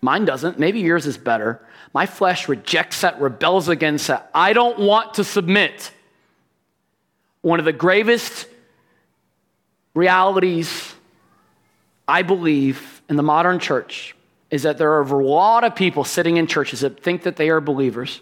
[0.01, 0.59] Mine doesn't.
[0.59, 1.65] Maybe yours is better.
[1.93, 4.29] My flesh rejects that, rebels against that.
[4.35, 5.93] I don't want to submit.
[7.43, 8.49] One of the gravest
[9.95, 10.95] realities,
[12.07, 14.15] I believe, in the modern church
[14.51, 17.49] is that there are a lot of people sitting in churches that think that they
[17.51, 18.21] are believers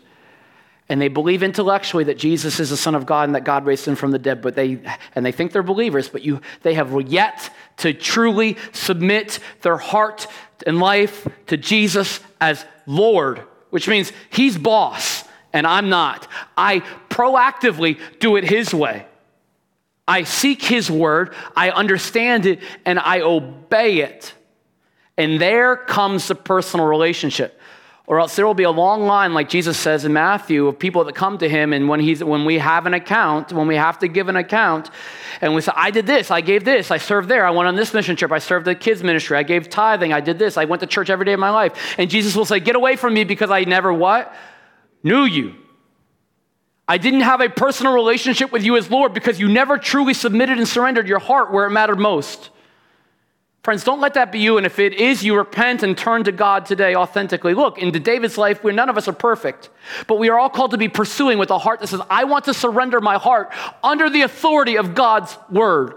[0.88, 3.86] and they believe intellectually that Jesus is the Son of God and that God raised
[3.86, 4.80] him from the dead, but they
[5.14, 10.26] and they think they're believers, but you they have yet to truly submit their heart
[10.66, 16.28] and life to Jesus as Lord which means he's boss and I'm not.
[16.58, 19.06] I proactively do it his way.
[20.12, 24.34] I seek his word, I understand it, and I obey it.
[25.16, 27.58] And there comes the personal relationship
[28.06, 31.04] or else there will be a long line, like Jesus says in Matthew, of people
[31.04, 31.72] that come to him.
[31.72, 34.90] And when, he's, when we have an account, when we have to give an account,
[35.40, 37.76] and we say, I did this, I gave this, I served there, I went on
[37.76, 40.64] this mission trip, I served the kids' ministry, I gave tithing, I did this, I
[40.64, 41.94] went to church every day of my life.
[41.96, 44.34] And Jesus will say, Get away from me because I never what?
[45.02, 45.54] Knew you.
[46.88, 50.58] I didn't have a personal relationship with you as Lord because you never truly submitted
[50.58, 52.50] and surrendered your heart where it mattered most.
[53.62, 54.56] Friends, don't let that be you.
[54.56, 57.54] And if it is, you repent and turn to God today authentically.
[57.54, 59.70] Look, into David's life, where none of us are perfect,
[60.08, 62.46] but we are all called to be pursuing with a heart that says, I want
[62.46, 63.52] to surrender my heart
[63.84, 65.94] under the authority of God's word.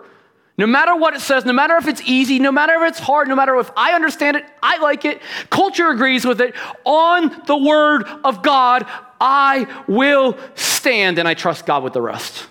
[0.57, 3.27] No matter what it says, no matter if it's easy, no matter if it's hard,
[3.27, 7.57] no matter if I understand it, I like it, culture agrees with it, on the
[7.57, 8.87] word of God,
[9.19, 12.47] I will stand and I trust God with the rest.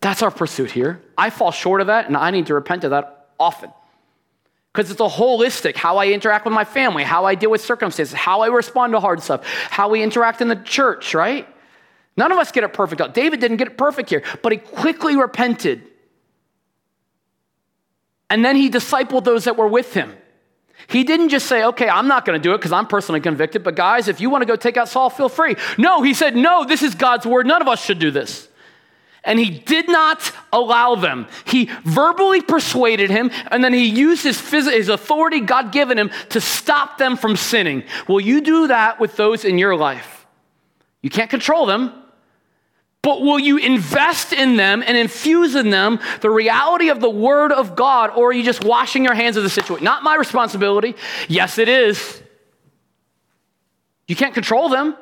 [0.00, 1.02] That's our pursuit here.
[1.18, 3.70] I fall short of that and I need to repent of that often.
[4.72, 8.14] Because it's a holistic how I interact with my family, how I deal with circumstances,
[8.14, 11.48] how I respond to hard stuff, how we interact in the church, right?
[12.16, 13.14] None of us get it perfect.
[13.14, 15.82] David didn't get it perfect here, but he quickly repented.
[18.30, 20.16] And then he discipled those that were with him.
[20.88, 23.64] He didn't just say, okay, I'm not going to do it because I'm personally convicted,
[23.64, 25.56] but guys, if you want to go take out Saul, feel free.
[25.78, 27.46] No, he said, no, this is God's word.
[27.46, 28.48] None of us should do this
[29.26, 31.26] and he did not allow them.
[31.44, 36.10] He verbally persuaded him, and then he used his, phys- his authority God given him
[36.30, 37.82] to stop them from sinning.
[38.08, 40.26] Will you do that with those in your life?
[41.02, 41.92] You can't control them,
[43.06, 47.52] but will you invest in them and infuse in them the reality of the Word
[47.52, 49.84] of God, or are you just washing your hands of the situation?
[49.84, 50.96] Not my responsibility.
[51.28, 52.20] Yes, it is.
[54.08, 54.96] You can't control them.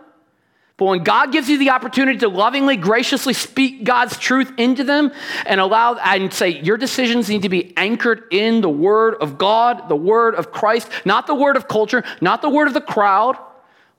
[0.77, 5.11] But when God gives you the opportunity to lovingly, graciously speak God's truth into them
[5.47, 9.88] and allow and say your decisions need to be anchored in the word of God,
[9.88, 13.38] the word of Christ, not the word of culture, not the word of the crowd.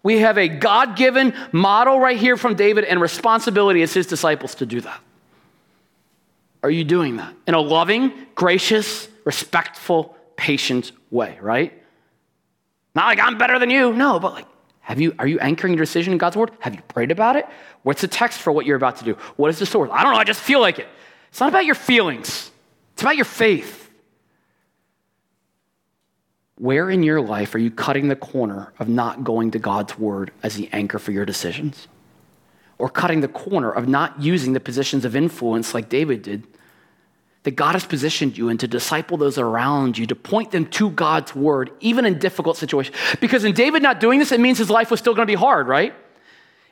[0.06, 4.54] We have a God given model right here from David and responsibility as his disciples
[4.56, 5.02] to do that.
[6.62, 11.74] Are you doing that in a loving, gracious, respectful, patient way, right?
[12.94, 13.94] Not like I'm better than you.
[13.94, 14.46] No, but like
[14.82, 16.52] have you, are you anchoring your decision in God's word?
[16.60, 17.48] Have you prayed about it?
[17.82, 19.14] What's the text for what you're about to do?
[19.38, 19.90] What is the source?
[19.92, 20.88] I don't know, I just feel like it.
[21.30, 22.52] It's not about your feelings,
[22.94, 23.85] it's about your faith.
[26.58, 30.32] Where in your life are you cutting the corner of not going to God's word
[30.42, 31.88] as the anchor for your decisions?
[32.78, 36.48] Or cutting the corner of not using the positions of influence like David did
[37.44, 40.90] that God has positioned you in to disciple those around you, to point them to
[40.90, 42.98] God's word, even in difficult situations.
[43.22, 45.36] Because in David not doing this, it means his life was still going to be
[45.36, 45.94] hard, right?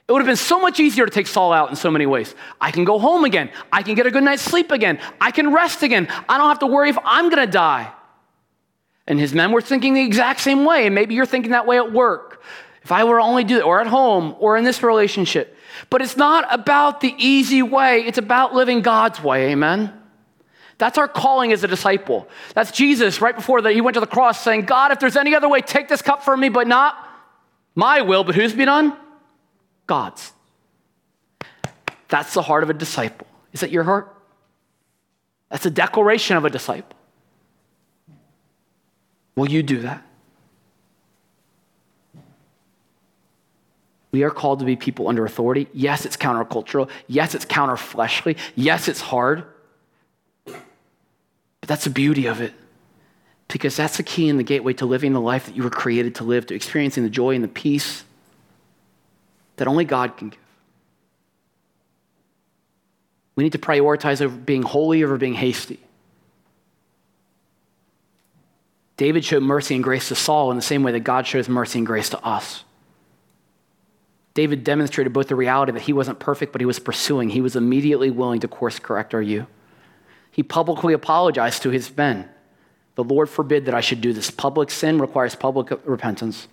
[0.08, 2.34] It would have been so much easier to take Saul out in so many ways.
[2.60, 3.52] I can go home again.
[3.72, 5.00] I can get a good night's sleep again.
[5.22, 6.08] I can rest again.
[6.28, 7.94] I don't have to worry if I'm going to die.
[9.08, 10.86] And his men were thinking the exact same way.
[10.86, 12.42] And maybe you're thinking that way at work.
[12.84, 15.58] If I were only do it, or at home, or in this relationship.
[15.90, 19.52] But it's not about the easy way, it's about living God's way.
[19.52, 19.94] Amen.
[20.78, 22.28] That's our calling as a disciple.
[22.56, 25.34] That's Jesus right before that he went to the cross saying, God, if there's any
[25.34, 26.98] other way, take this cup from me, but not
[27.76, 28.98] my will, but whose be done?
[29.88, 30.34] God's.
[32.10, 33.28] That's the heart of a disciple.
[33.54, 34.14] Is that your heart?
[35.50, 36.98] That's a declaration of a disciple.
[39.36, 40.04] Will you do that?
[44.12, 45.68] We are called to be people under authority.
[45.74, 46.88] Yes, it's countercultural.
[47.08, 48.38] Yes, it's counterfleshly.
[48.54, 49.44] Yes, it's hard.
[50.46, 50.60] But
[51.62, 52.54] that's the beauty of it.
[53.48, 56.16] Because that's the key and the gateway to living the life that you were created
[56.16, 58.04] to live, to experiencing the joy and the peace
[59.56, 60.40] that only God can give.
[63.36, 65.80] We need to prioritize over being holy over being hasty.
[68.98, 71.80] David showed mercy and grace to Saul in the same way that God shows mercy
[71.80, 72.64] and grace to us.
[74.34, 77.30] David demonstrated both the reality that he wasn't perfect, but he was pursuing.
[77.30, 79.48] He was immediately willing to course correct our you
[80.34, 82.28] he publicly apologized to his men.
[82.96, 84.32] The Lord forbid that I should do this.
[84.32, 86.48] Public sin requires public repentance.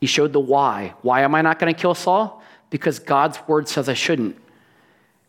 [0.00, 0.94] He showed the why.
[1.02, 2.42] Why am I not going to kill Saul?
[2.68, 4.36] Because God's word says I shouldn't.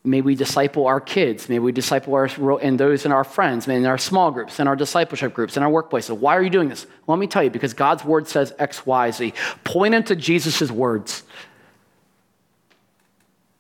[0.03, 1.47] May we disciple our kids.
[1.47, 2.27] May we disciple our,
[2.61, 5.69] and those in our friends, in our small groups, in our discipleship groups, in our
[5.69, 6.17] workplaces.
[6.17, 6.87] Why are you doing this?
[7.05, 9.33] Let me tell you, because God's word says X, Y, Z.
[9.63, 11.23] Point into Jesus' words.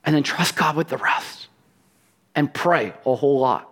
[0.03, 1.47] And then trust God with the rest
[2.33, 3.69] and pray a whole lot.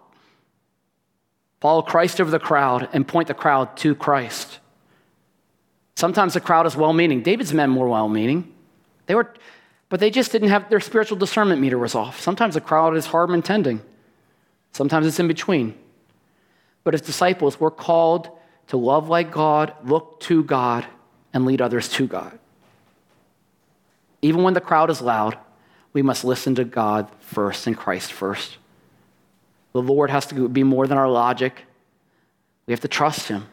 [1.60, 4.60] Follow Christ over the crowd and point the crowd to Christ.
[5.96, 7.24] Sometimes the crowd is well meaning.
[7.24, 8.54] David's men were well meaning.
[9.08, 9.34] They were,
[9.90, 12.22] but they just didn't have their spiritual discernment meter was off.
[12.22, 13.82] Sometimes the crowd is hard intending.
[14.72, 15.76] Sometimes it's in between.
[16.84, 18.30] But as disciples, we're called
[18.68, 20.86] to love like God, look to God,
[21.34, 22.38] and lead others to God.
[24.22, 25.38] Even when the crowd is loud,
[25.92, 28.58] we must listen to God first and Christ first.
[29.74, 31.64] The Lord has to be more than our logic.
[32.68, 33.48] We have to trust Him.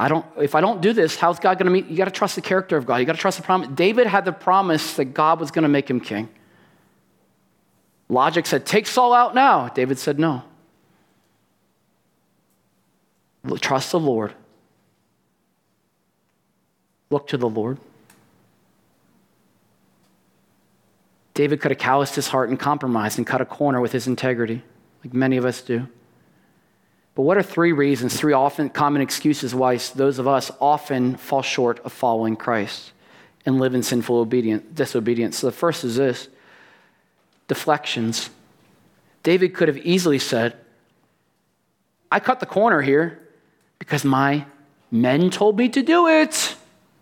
[0.00, 1.86] I don't, if I don't do this, how's God going to meet?
[1.86, 2.96] You got to trust the character of God.
[2.96, 3.68] You got to trust the promise.
[3.68, 6.28] David had the promise that God was going to make him king.
[8.08, 9.68] Logic said, Take Saul out now.
[9.68, 10.42] David said, No.
[13.60, 14.34] Trust the Lord.
[17.10, 17.78] Look to the Lord.
[21.34, 24.62] David could have calloused his heart and compromised and cut a corner with his integrity,
[25.04, 25.88] like many of us do.
[27.18, 31.42] But what are three reasons, three often common excuses why those of us often fall
[31.42, 32.92] short of following Christ
[33.44, 35.38] and live in sinful obedience, disobedience?
[35.38, 36.28] So the first is this
[37.48, 38.30] deflections.
[39.24, 40.56] David could have easily said,
[42.12, 43.18] I cut the corner here
[43.80, 44.46] because my
[44.92, 46.54] men told me to do it,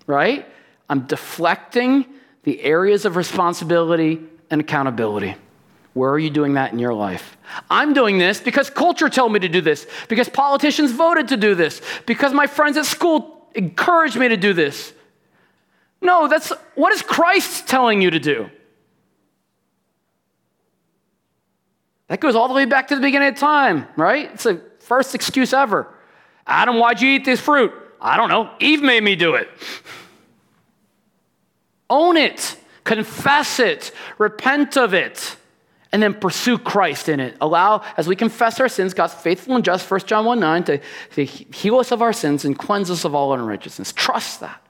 [0.06, 0.48] right?
[0.88, 2.06] I'm deflecting
[2.44, 5.34] the areas of responsibility and accountability.
[5.96, 7.38] Where are you doing that in your life?
[7.70, 11.54] I'm doing this because culture told me to do this, because politicians voted to do
[11.54, 14.92] this, because my friends at school encouraged me to do this.
[16.02, 18.50] No, that's what is Christ telling you to do?
[22.08, 24.30] That goes all the way back to the beginning of time, right?
[24.34, 25.88] It's the first excuse ever.
[26.46, 27.72] Adam, why'd you eat this fruit?
[28.02, 28.50] I don't know.
[28.60, 29.48] Eve made me do it.
[31.88, 32.58] Own it.
[32.86, 35.36] confess it, repent of it,
[35.96, 37.38] and then pursue Christ in it.
[37.40, 40.80] Allow, as we confess our sins, God's faithful and just, 1 John 1 9, to,
[41.14, 43.94] to heal us of our sins and cleanse us of all unrighteousness.
[43.94, 44.60] Trust that.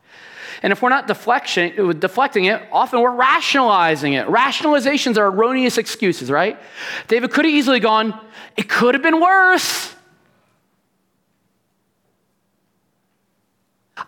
[0.62, 4.28] And if we're not deflection, uh, deflecting it, often we're rationalizing it.
[4.28, 6.60] Rationalizations are erroneous excuses, right?
[7.08, 8.16] David could have easily gone,
[8.56, 9.92] it could have been worse.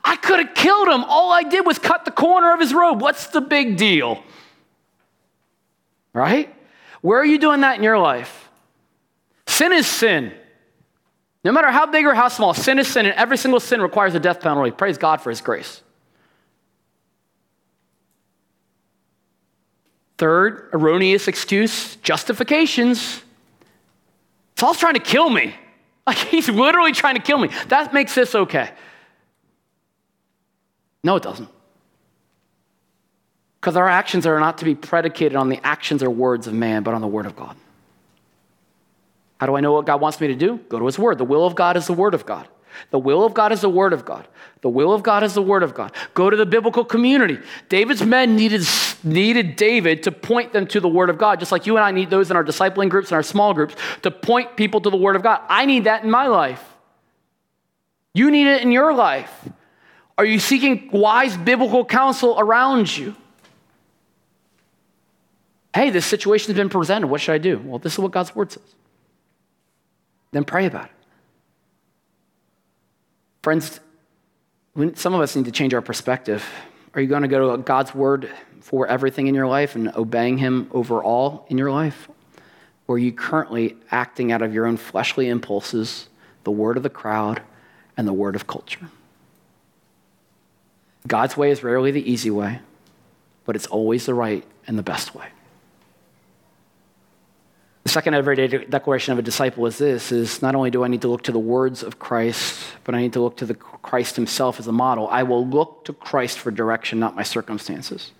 [0.04, 1.02] I could have killed him.
[1.02, 3.00] All I did was cut the corner of his robe.
[3.00, 4.22] What's the big deal?
[6.12, 6.54] Right?
[7.00, 8.48] Where are you doing that in your life?
[9.46, 10.32] Sin is sin.
[11.44, 14.14] No matter how big or how small, sin is sin, and every single sin requires
[14.14, 14.70] a death penalty.
[14.70, 15.82] Praise God for his grace.
[20.18, 23.22] Third, erroneous excuse, justifications.
[24.56, 25.54] Saul's trying to kill me.
[26.08, 27.50] Like he's literally trying to kill me.
[27.66, 28.70] That makes this okay.
[31.04, 31.50] No, it doesn't.
[33.60, 36.82] Because our actions are not to be predicated on the actions or words of man,
[36.82, 37.56] but on the word of God.
[39.40, 40.58] How do I know what God wants me to do?
[40.68, 41.18] Go to his word.
[41.18, 42.48] The will of God is the word of God.
[42.90, 44.26] The will of God is the word of God.
[44.60, 45.92] The will of God is the word of God.
[46.14, 47.38] Go to the biblical community.
[47.68, 48.62] David's men needed,
[49.02, 51.90] needed David to point them to the word of God, just like you and I
[51.90, 54.96] need those in our discipling groups and our small groups to point people to the
[54.96, 55.40] word of God.
[55.48, 56.64] I need that in my life.
[58.14, 59.48] You need it in your life.
[60.16, 63.14] Are you seeking wise biblical counsel around you?
[65.74, 67.08] Hey, this situation's been presented.
[67.08, 67.58] What should I do?
[67.58, 68.74] Well, this is what God's word says.
[70.32, 70.90] Then pray about it.
[73.42, 73.80] Friends,
[74.94, 76.44] some of us need to change our perspective.
[76.94, 80.38] Are you going to go to God's word for everything in your life and obeying
[80.38, 82.08] Him over all in your life?
[82.86, 86.08] Or are you currently acting out of your own fleshly impulses,
[86.44, 87.42] the word of the crowd,
[87.96, 88.88] and the word of culture?
[91.06, 92.60] God's way is rarely the easy way,
[93.44, 95.28] but it's always the right and the best way.
[97.88, 101.00] The second everyday declaration of a disciple is this is not only do I need
[101.00, 104.14] to look to the words of Christ, but I need to look to the Christ
[104.14, 105.08] himself as a model.
[105.08, 108.12] I will look to Christ for direction, not my circumstances.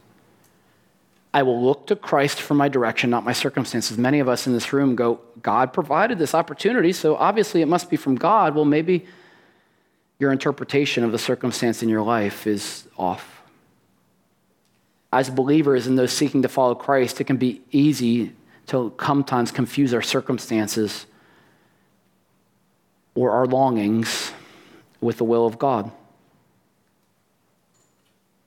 [1.35, 3.99] I will look to Christ for my direction, not my circumstances.
[3.99, 7.91] Many of us in this room go, God provided this opportunity, so obviously it must
[7.91, 8.55] be from God.
[8.55, 9.05] Well, maybe
[10.19, 13.43] your interpretation of the circumstance in your life is off.
[15.13, 18.33] As believers and those seeking to follow Christ, it can be easy
[18.69, 21.07] to sometimes confuse our circumstances
[23.15, 24.33] or our longings
[25.01, 25.91] with the will of God.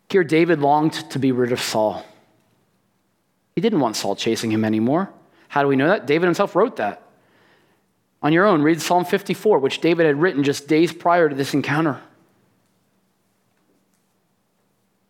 [0.10, 2.06] Here, David longed to be rid of Saul.
[3.56, 5.10] He didn't want Saul chasing him anymore.
[5.48, 6.06] How do we know that?
[6.06, 7.02] David himself wrote that.
[8.22, 11.54] On your own, read Psalm 54, which David had written just days prior to this
[11.54, 12.00] encounter.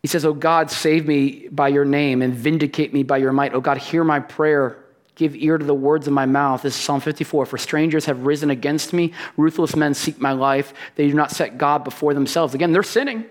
[0.01, 3.53] He says, Oh God, save me by your name and vindicate me by your might.
[3.53, 4.80] Oh God, hear my prayer
[5.15, 6.61] Give ear to the words of my mouth.
[6.61, 7.45] This is Psalm 54.
[7.45, 9.13] For strangers have risen against me.
[9.37, 10.73] Ruthless men seek my life.
[10.95, 12.53] They do not set God before themselves.
[12.53, 13.25] Again, they're sinning.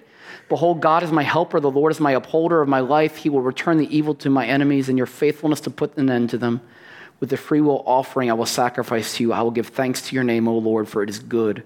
[0.49, 1.61] Behold, God is my helper.
[1.61, 3.16] The Lord is my upholder of my life.
[3.16, 6.31] He will return the evil to my enemies and your faithfulness to put an end
[6.31, 6.61] to them.
[7.20, 9.33] With the free will offering, I will sacrifice to you.
[9.33, 11.62] I will give thanks to your name, O Lord, for it is good.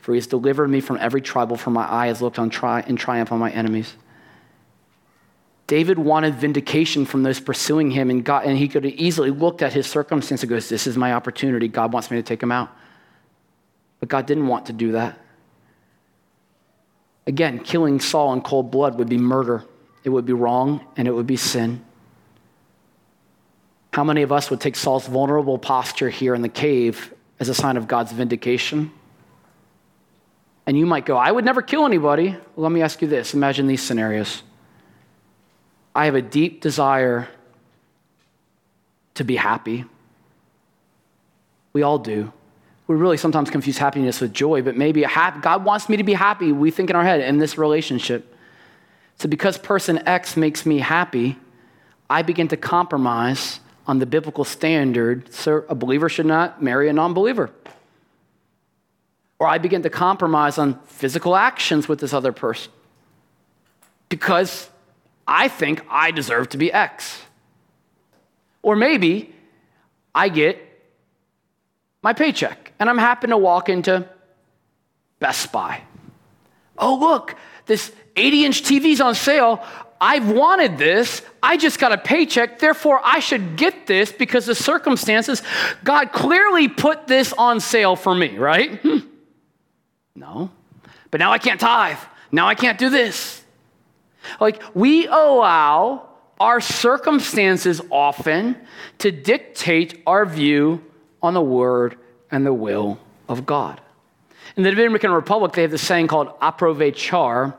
[0.00, 2.84] For he has delivered me from every trouble, for my eye has looked on tri-
[2.86, 3.94] in triumph on my enemies.
[5.66, 9.62] David wanted vindication from those pursuing him, and, God, and he could have easily looked
[9.62, 11.66] at his circumstance and goes, This is my opportunity.
[11.66, 12.70] God wants me to take him out.
[13.98, 15.18] But God didn't want to do that.
[17.26, 19.64] Again, killing Saul in cold blood would be murder,
[20.04, 21.84] it would be wrong, and it would be sin.
[23.92, 27.54] How many of us would take Saul's vulnerable posture here in the cave as a
[27.54, 28.92] sign of God's vindication?
[30.66, 32.30] And you might go, I would never kill anybody.
[32.30, 34.42] Well, let me ask you this imagine these scenarios.
[35.96, 37.26] I have a deep desire
[39.14, 39.86] to be happy.
[41.72, 42.32] We all do.
[42.86, 45.06] We really sometimes confuse happiness with joy, but maybe
[45.40, 46.52] God wants me to be happy.
[46.52, 48.36] We think in our head in this relationship.
[49.18, 51.38] So, because person X makes me happy,
[52.10, 55.32] I begin to compromise on the biblical standard.
[55.32, 57.50] So, a believer should not marry a non believer.
[59.38, 62.70] Or I begin to compromise on physical actions with this other person
[64.10, 64.68] because
[65.26, 67.22] I think I deserve to be X.
[68.62, 69.34] Or maybe
[70.14, 70.58] I get
[72.02, 74.08] my paycheck and I'm happy to walk into
[75.18, 75.82] Best Buy.
[76.78, 79.64] Oh, look, this 80 inch TV's on sale.
[80.00, 81.22] I've wanted this.
[81.42, 82.58] I just got a paycheck.
[82.58, 85.42] Therefore, I should get this because the circumstances,
[85.84, 88.78] God clearly put this on sale for me, right?
[88.80, 88.98] Hmm.
[90.14, 90.50] No.
[91.10, 91.98] But now I can't tithe.
[92.30, 93.42] Now I can't do this.
[94.40, 96.08] Like, we allow
[96.38, 98.56] our circumstances often
[98.98, 100.84] to dictate our view
[101.22, 101.98] on the word
[102.30, 102.98] and the will
[103.28, 103.80] of God.
[104.56, 107.54] In the Dominican Republic, they have this saying called aprovechar,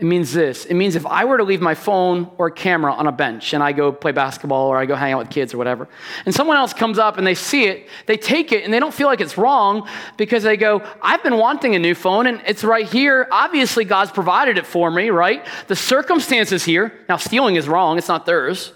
[0.00, 3.06] it means this it means if I were to leave my phone or camera on
[3.06, 5.58] a bench and I go play basketball or I go hang out with kids or
[5.58, 5.88] whatever,
[6.24, 8.94] and someone else comes up and they see it, they take it and they don't
[8.94, 9.86] feel like it's wrong
[10.16, 13.28] because they go, I've been wanting a new phone and it's right here.
[13.30, 15.46] Obviously, God's provided it for me, right?
[15.68, 17.04] The circumstances here.
[17.08, 18.72] Now, stealing is wrong, it's not theirs.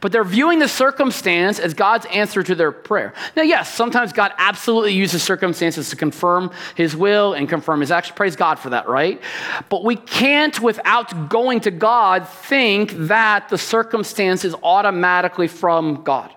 [0.00, 3.12] But they're viewing the circumstance as God's answer to their prayer.
[3.36, 8.14] Now, yes, sometimes God absolutely uses circumstances to confirm his will and confirm his action.
[8.16, 9.20] Praise God for that, right?
[9.68, 16.32] But we can't, without going to God, think that the circumstance is automatically from God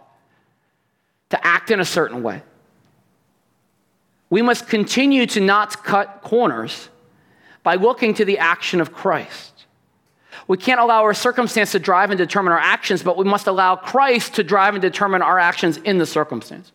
[1.29, 2.41] to act in a certain way.
[4.29, 6.89] We must continue to not cut corners
[7.63, 9.48] by looking to the action of Christ.
[10.49, 13.75] We can't allow our circumstance to drive and determine our actions, but we must allow
[13.75, 16.71] Christ to drive and determine our actions in the circumstance.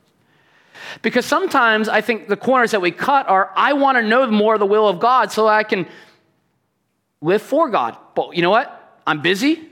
[1.02, 4.54] Because sometimes I think the corners that we cut are I want to know more
[4.54, 5.88] of the will of God so I can
[7.20, 7.96] live for God.
[8.14, 9.00] But you know what?
[9.08, 9.68] I'm busy.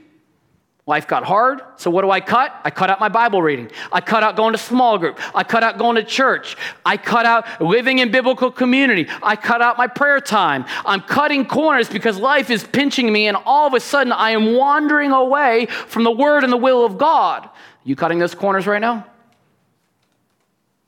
[0.85, 2.59] Life got hard, so what do I cut?
[2.65, 3.71] I cut out my Bible reading.
[3.89, 5.17] I cut out going to small group.
[5.33, 6.57] I cut out going to church.
[6.85, 9.07] I cut out living in biblical community.
[9.21, 10.65] I cut out my prayer time.
[10.85, 14.55] I'm cutting corners because life is pinching me, and all of a sudden I am
[14.55, 17.49] wandering away from the Word and the will of God.
[17.85, 19.07] You cutting those corners right now?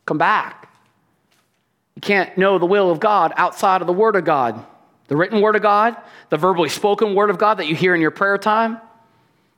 [0.06, 0.70] Come back.
[1.96, 4.62] You can't know the will of God outside of the Word of God.
[5.08, 5.96] The written Word of God,
[6.30, 8.82] the verbally spoken Word of God that you hear in your prayer time.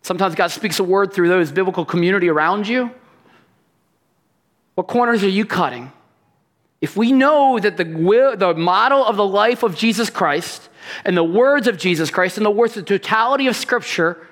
[0.02, 2.92] Sometimes God speaks a word through those biblical community around you.
[4.76, 5.92] What corners are you cutting?
[6.80, 10.70] If we know that the, will, the model of the life of Jesus Christ
[11.04, 14.28] and the words of Jesus Christ and the words, the totality of Scripture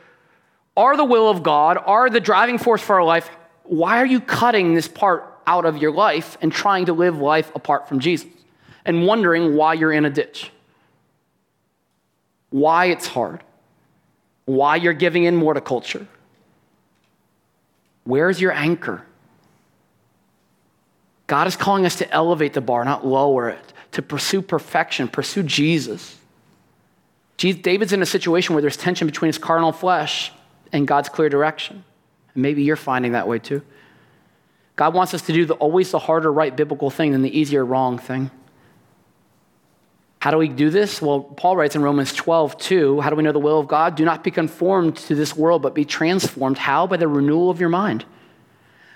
[0.78, 3.30] are the will of God, are the driving force for our life,
[3.64, 7.52] why are you cutting this part out of your life and trying to live life
[7.56, 8.28] apart from Jesus
[8.86, 10.52] and wondering why you're in a ditch?
[12.52, 13.44] Why it's hard?
[14.46, 16.08] Why you're giving in more to culture.
[18.04, 19.04] Where's your anchor?
[21.28, 25.44] God is calling us to elevate the bar, not lower it, to pursue perfection, pursue
[25.44, 26.18] Jesus.
[27.38, 30.32] David's in a situation where there's tension between his carnal flesh
[30.72, 31.84] and God's clear direction.
[32.34, 33.62] And maybe you're finding that way too.
[34.76, 37.66] God wants us to do the, always the harder right biblical thing than the easier
[37.66, 38.30] wrong thing.
[40.26, 41.04] How do we do this?
[41.04, 43.94] Well, Paul writes in Romans 12, 2, how do we know the will of God?
[43.94, 46.58] Do not be conformed to this world, but be transformed.
[46.58, 46.88] How?
[46.88, 48.06] By the renewal of your mind.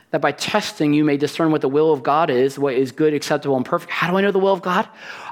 [0.09, 3.13] That by testing you may discern what the will of God is, what is good,
[3.13, 3.91] acceptable, and perfect.
[3.91, 4.89] How do I know the will of God?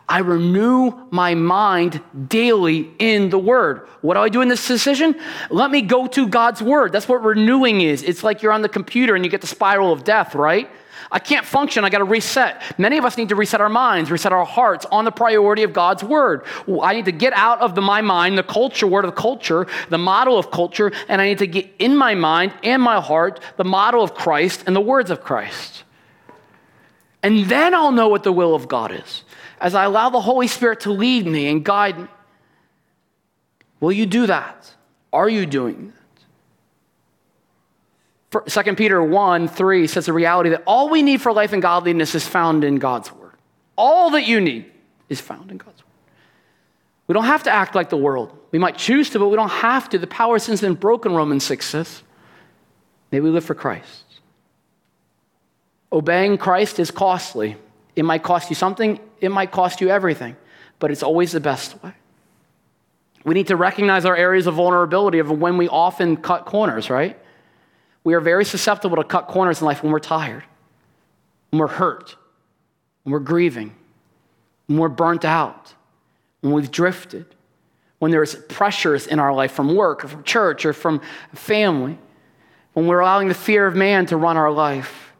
[0.07, 3.87] I renew my mind daily in the Word.
[4.01, 5.19] What do I do in this decision?
[5.49, 6.91] Let me go to God's Word.
[6.91, 8.03] That's what renewing is.
[8.03, 10.69] It's like you're on the computer and you get the spiral of death, right?
[11.11, 11.85] I can't function.
[11.85, 12.61] I got to reset.
[12.77, 15.73] Many of us need to reset our minds, reset our hearts on the priority of
[15.73, 16.45] God's word.
[16.81, 19.97] I need to get out of the, my mind, the culture, word of culture, the
[19.97, 23.63] model of culture, and I need to get in my mind and my heart the
[23.63, 25.83] model of Christ and the words of Christ.
[27.23, 29.23] And then I'll know what the will of God is
[29.59, 32.07] as I allow the Holy Spirit to lead me and guide me.
[33.79, 34.73] Will you do that?
[35.13, 35.93] Are you doing
[38.31, 42.13] 2 Peter 1 3 says the reality that all we need for life and godliness
[42.13, 43.33] is found in God's word.
[43.77, 44.71] All that you need
[45.07, 45.93] is found in God's word.
[47.07, 48.37] We don't have to act like the world.
[48.51, 49.97] We might choose to, but we don't have to.
[49.97, 52.03] The power of sin's been broken, Romans 6 says.
[53.11, 54.03] May we live for Christ.
[55.91, 57.55] Obeying Christ is costly.
[57.95, 60.35] It might cost you something, it might cost you everything,
[60.79, 61.93] but it's always the best way.
[63.23, 67.17] We need to recognize our areas of vulnerability of when we often cut corners, right?
[68.07, 70.45] We are very susceptible to cut corners in life when we're tired,
[71.49, 72.15] when we're hurt,
[73.03, 73.75] when we're grieving,
[74.67, 75.73] when we're burnt out,
[76.39, 77.25] when we've drifted,
[77.99, 81.01] when there's pressures in our life from work or from church or from
[81.33, 81.99] family,
[82.71, 85.11] when we're allowing the fear of man to run our life,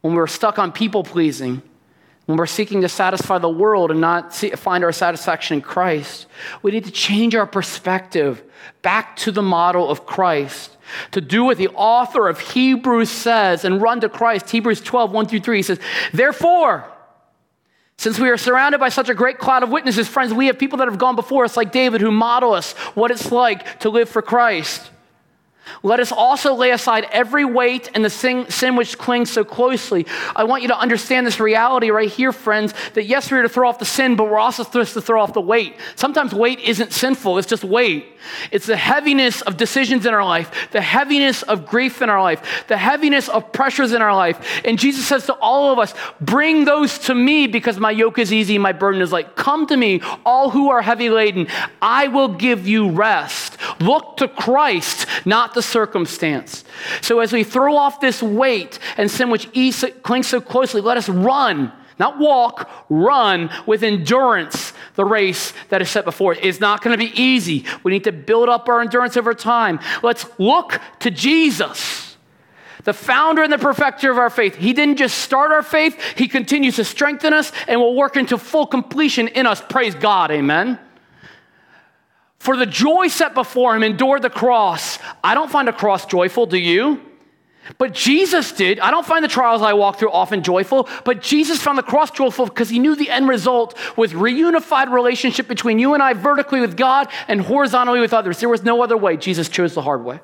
[0.00, 1.60] when we're stuck on people pleasing,
[2.24, 6.28] when we're seeking to satisfy the world and not see, find our satisfaction in Christ,
[6.62, 8.42] we need to change our perspective
[8.80, 10.78] back to the model of Christ
[11.12, 14.50] to do what the author of Hebrews says and run to Christ.
[14.50, 15.80] Hebrews 12, 1 through 3 he says,
[16.12, 16.88] Therefore,
[17.96, 20.78] since we are surrounded by such a great cloud of witnesses, friends, we have people
[20.78, 24.08] that have gone before us, like David, who model us what it's like to live
[24.08, 24.90] for Christ.
[25.82, 30.06] Let us also lay aside every weight and the sin, sin, which clings so closely.
[30.34, 33.68] I want you to understand this reality right here, friends, that yes, we're to throw
[33.68, 35.76] off the sin, but we're also supposed to throw off the weight.
[35.96, 38.06] Sometimes weight isn't sinful, it's just weight.
[38.50, 42.64] It's the heaviness of decisions in our life, the heaviness of grief in our life,
[42.68, 44.60] the heaviness of pressures in our life.
[44.64, 48.32] And Jesus says to all of us, Bring those to me because my yoke is
[48.32, 49.36] easy, my burden is light.
[49.36, 51.48] Come to me, all who are heavy laden.
[51.80, 53.56] I will give you rest.
[53.80, 56.64] Look to Christ, not the circumstance.
[57.00, 59.50] So as we throw off this weight and sin which
[60.02, 65.90] clings so closely, let us run, not walk, run with endurance the race that is
[65.90, 66.38] set before us.
[66.42, 67.64] It's not going to be easy.
[67.82, 69.80] We need to build up our endurance over time.
[70.02, 72.12] Let's look to Jesus
[72.84, 74.56] the founder and the perfecter of our faith.
[74.56, 78.38] He didn't just start our faith, He continues to strengthen us and will work into
[78.38, 79.60] full completion in us.
[79.60, 80.30] Praise God.
[80.30, 80.78] Amen.
[82.42, 84.98] For the joy set before him endured the cross.
[85.22, 87.00] I don't find a cross joyful, do you?
[87.78, 88.80] But Jesus did.
[88.80, 92.10] I don't find the trials I walk through often joyful, but Jesus found the cross
[92.10, 96.60] joyful because he knew the end result was reunified relationship between you and I vertically
[96.60, 98.40] with God and horizontally with others.
[98.40, 99.16] There was no other way.
[99.16, 100.18] Jesus chose the hard way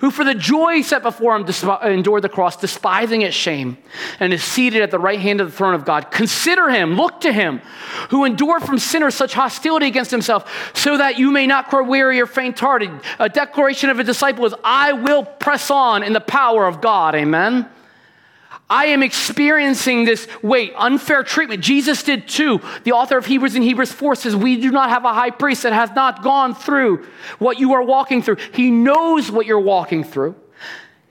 [0.00, 3.78] who for the joy set before him uh, endured the cross, despising its shame,
[4.20, 6.10] and is seated at the right hand of the throne of God.
[6.10, 7.60] Consider him, look to him,
[8.10, 12.20] who endured from sinners such hostility against himself, so that you may not grow weary
[12.20, 12.90] or faint hearted.
[13.18, 17.14] A declaration of a disciple is, I will press on in the power of God.
[17.14, 17.68] Amen.
[18.70, 21.62] I am experiencing this weight, unfair treatment.
[21.62, 22.60] Jesus did too.
[22.84, 25.62] The author of Hebrews in Hebrews 4 says, We do not have a high priest
[25.62, 27.06] that has not gone through
[27.38, 28.36] what you are walking through.
[28.52, 30.36] He knows what you're walking through.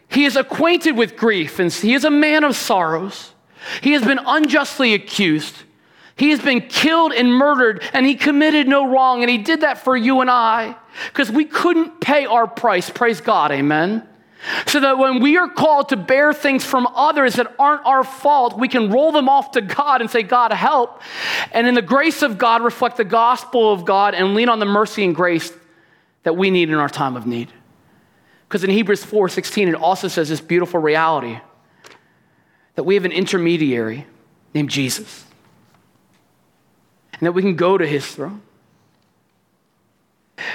[0.07, 3.33] He is acquainted with grief, and he is a man of sorrows.
[3.81, 5.55] He has been unjustly accused.
[6.15, 9.79] He has been killed and murdered, and he committed no wrong, and he did that
[9.79, 10.75] for you and I
[11.07, 12.89] because we couldn't pay our price.
[12.89, 14.07] Praise God, amen.
[14.67, 18.57] So that when we are called to bear things from others that aren't our fault,
[18.57, 21.01] we can roll them off to God and say, God, help.
[21.51, 24.65] And in the grace of God, reflect the gospel of God and lean on the
[24.65, 25.51] mercy and grace
[26.23, 27.51] that we need in our time of need.
[28.47, 31.39] Because in Hebrews 4 16, it also says this beautiful reality
[32.75, 34.05] that we have an intermediary
[34.53, 35.25] named Jesus,
[37.13, 38.41] and that we can go to his throne.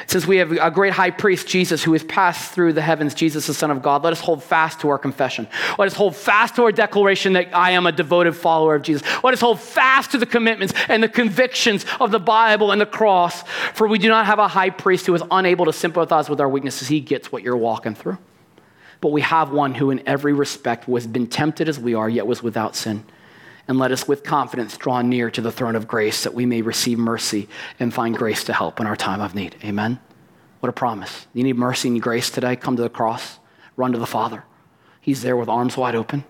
[0.07, 3.47] Since we have a great high priest, Jesus, who has passed through the heavens, Jesus,
[3.49, 5.49] the Son of God, let us hold fast to our confession.
[5.76, 9.03] Let us hold fast to our declaration that I am a devoted follower of Jesus.
[9.24, 12.87] Let us hold fast to the commitments and the convictions of the Bible and the
[12.87, 13.43] cross,
[13.74, 16.49] for we do not have a high priest who is unable to sympathize with our
[16.49, 16.87] weaknesses.
[16.87, 18.18] He gets what you're walking through.
[19.01, 22.26] But we have one who, in every respect, was been tempted as we are, yet
[22.26, 23.05] was without sin
[23.73, 26.61] and let us with confidence draw near to the throne of grace that we may
[26.61, 27.49] receive mercy
[27.81, 29.57] and find grace to help in our time of need.
[29.64, 29.99] Amen.
[30.61, 31.27] What a promise.
[31.33, 32.55] You need mercy and grace today?
[32.55, 33.39] Come to the cross,
[33.79, 34.45] run to the Father.
[35.01, 36.25] He's there with arms wide open.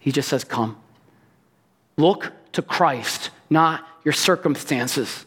[0.00, 0.76] He just says, Come.
[1.96, 5.26] Look to Christ, not your circumstances,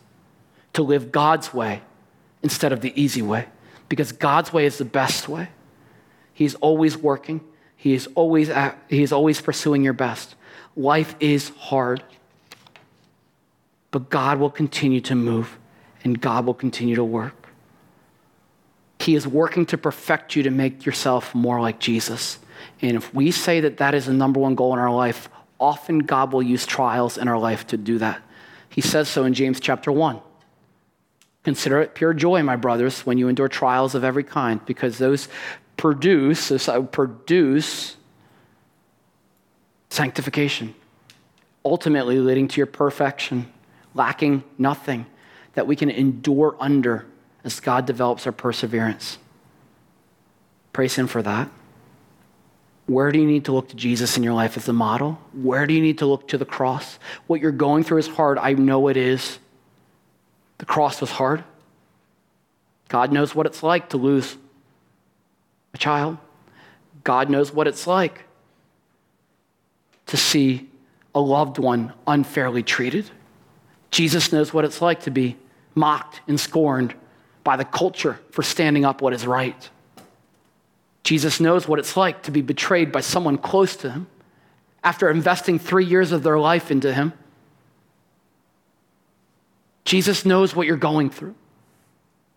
[0.74, 1.82] to live God's way
[2.44, 3.46] instead of the easy way,
[3.88, 5.48] because God's way is the best way.
[6.34, 7.40] He's always working,
[7.78, 10.36] He is always, at, he is always pursuing your best.
[10.78, 12.04] Life is hard,
[13.90, 15.58] but God will continue to move
[16.04, 17.50] and God will continue to work.
[19.00, 22.38] He is working to perfect you to make yourself more like Jesus.
[22.82, 26.00] And if we say that that is the number one goal in our life, often
[26.00, 28.22] God will use trials in our life to do that.
[28.70, 30.20] He says so in James chapter 1.
[31.44, 35.30] Consider it pure joy, my brothers, when you endure trials of every kind, because those
[35.78, 37.96] produce, those uh, produce
[39.90, 40.76] sanctification,
[41.64, 43.52] ultimately leading to your perfection,
[43.94, 45.06] lacking nothing
[45.54, 47.06] that we can endure under
[47.44, 49.18] as God develops our perseverance.
[50.74, 51.50] Praise Him for that.
[52.86, 55.20] Where do you need to look to Jesus in your life as the model?
[55.34, 57.00] Where do you need to look to the cross?
[57.28, 58.38] What you're going through is hard.
[58.38, 59.40] I know it is.
[60.60, 61.44] The cross was hard.
[62.88, 64.38] God knows what it's like to lose
[65.74, 66.18] a child.
[67.04, 68.24] God knows what it's like
[70.08, 70.70] to see
[71.14, 73.10] a loved one unfairly treated.
[73.92, 75.38] Jesus knows what it's like to be
[75.76, 76.94] mocked and scorned
[77.44, 79.70] by the culture for standing up what is right.
[81.04, 84.08] Jesus knows what it's like to be betrayed by someone close to him
[84.84, 87.14] after investing three years of their life into him.
[89.86, 91.36] Jesus knows what you're going through.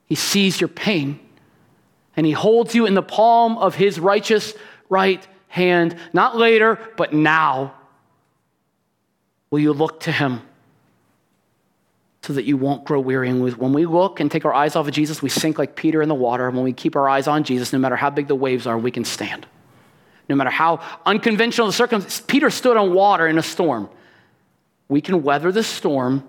[0.06, 1.18] He sees your pain
[2.16, 4.54] and he holds you in the palm of his righteous
[4.88, 7.74] right hand, not later, but now.
[9.50, 10.40] Will you look to him?
[12.22, 13.32] so that you won't grow weary.
[13.32, 16.08] When we look and take our eyes off of Jesus, we sink like Peter in
[16.08, 16.46] the water.
[16.46, 18.78] And when we keep our eyes on Jesus, no matter how big the waves are,
[18.78, 19.46] we can stand.
[20.28, 23.88] No matter how unconventional the circumstances, Peter stood on water in a storm.
[24.88, 26.28] We can weather the storm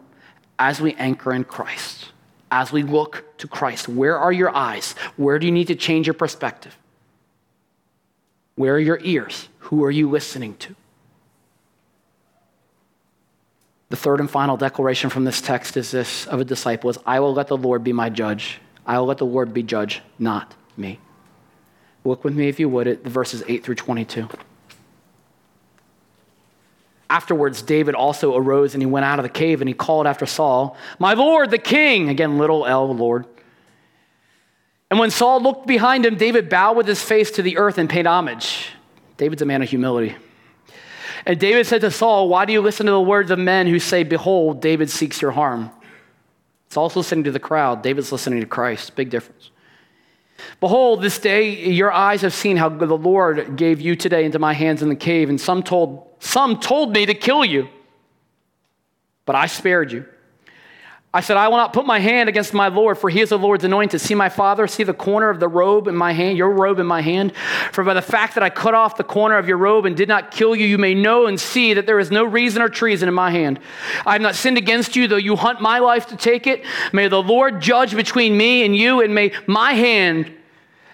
[0.57, 2.11] as we anchor in Christ,
[2.51, 3.89] as we look to Christ.
[3.89, 4.93] Where are your eyes?
[5.17, 6.75] Where do you need to change your perspective?
[8.55, 9.49] Where are your ears?
[9.59, 10.75] Who are you listening to?
[13.89, 17.19] The third and final declaration from this text is this of a disciple is I
[17.19, 18.59] will let the Lord be my judge.
[18.85, 20.99] I will let the Lord be judge, not me.
[22.03, 24.27] Look with me, if you would, at verses 8 through 22.
[27.09, 30.25] Afterwards, David also arose and he went out of the cave and he called after
[30.25, 32.07] Saul, My Lord, the king.
[32.07, 33.25] Again, little L, Lord.
[34.91, 37.89] And when Saul looked behind him, David bowed with his face to the earth and
[37.89, 38.67] paid homage.
[39.15, 40.17] David's a man of humility.
[41.25, 43.79] And David said to Saul, Why do you listen to the words of men who
[43.79, 45.71] say, Behold, David seeks your harm?
[46.69, 47.83] Saul's listening to the crowd.
[47.83, 48.95] David's listening to Christ.
[48.95, 49.51] Big difference.
[50.59, 54.53] Behold, this day your eyes have seen how the Lord gave you today into my
[54.53, 57.69] hands in the cave, and some told, some told me to kill you,
[59.25, 60.05] but I spared you.
[61.13, 63.37] I said, I will not put my hand against my Lord, for he is the
[63.37, 63.99] Lord's anointed.
[63.99, 66.87] See my father, see the corner of the robe in my hand, your robe in
[66.87, 67.33] my hand.
[67.73, 70.07] For by the fact that I cut off the corner of your robe and did
[70.07, 73.09] not kill you, you may know and see that there is no reason or treason
[73.09, 73.59] in my hand.
[74.05, 76.63] I have not sinned against you, though you hunt my life to take it.
[76.93, 80.31] May the Lord judge between me and you, and may my hand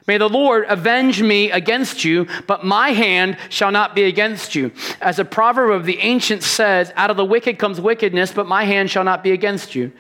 [0.08, 4.72] May the Lord avenge me against you, but my hand shall not be against you.
[5.02, 8.64] As a proverb of the ancients says, out of the wicked comes wickedness, but my
[8.64, 9.92] hand shall not be against you.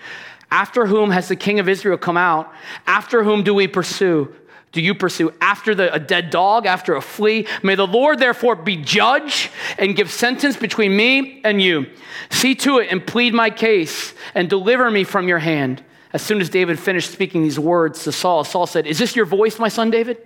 [0.49, 2.53] After whom has the king of Israel come out?
[2.85, 4.33] After whom do we pursue?
[4.71, 7.47] Do you pursue after the, a dead dog, after a flea?
[7.63, 11.87] May the Lord therefore be judge and give sentence between me and you.
[12.29, 15.83] See to it and plead my case and deliver me from your hand.
[16.13, 19.25] As soon as David finished speaking these words to Saul, Saul said, Is this your
[19.25, 20.17] voice, my son David?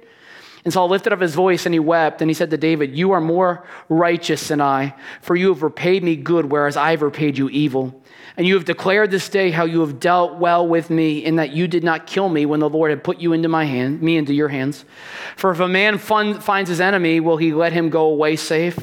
[0.63, 3.11] And Saul lifted up his voice and he wept, and he said to David, You
[3.11, 7.37] are more righteous than I, for you have repaid me good, whereas I have repaid
[7.37, 7.99] you evil.
[8.37, 11.51] And you have declared this day how you have dealt well with me, in that
[11.51, 14.17] you did not kill me when the Lord had put you into my hand, me
[14.17, 14.85] into your hands.
[15.35, 18.77] For if a man finds his enemy, will he let him go away safe?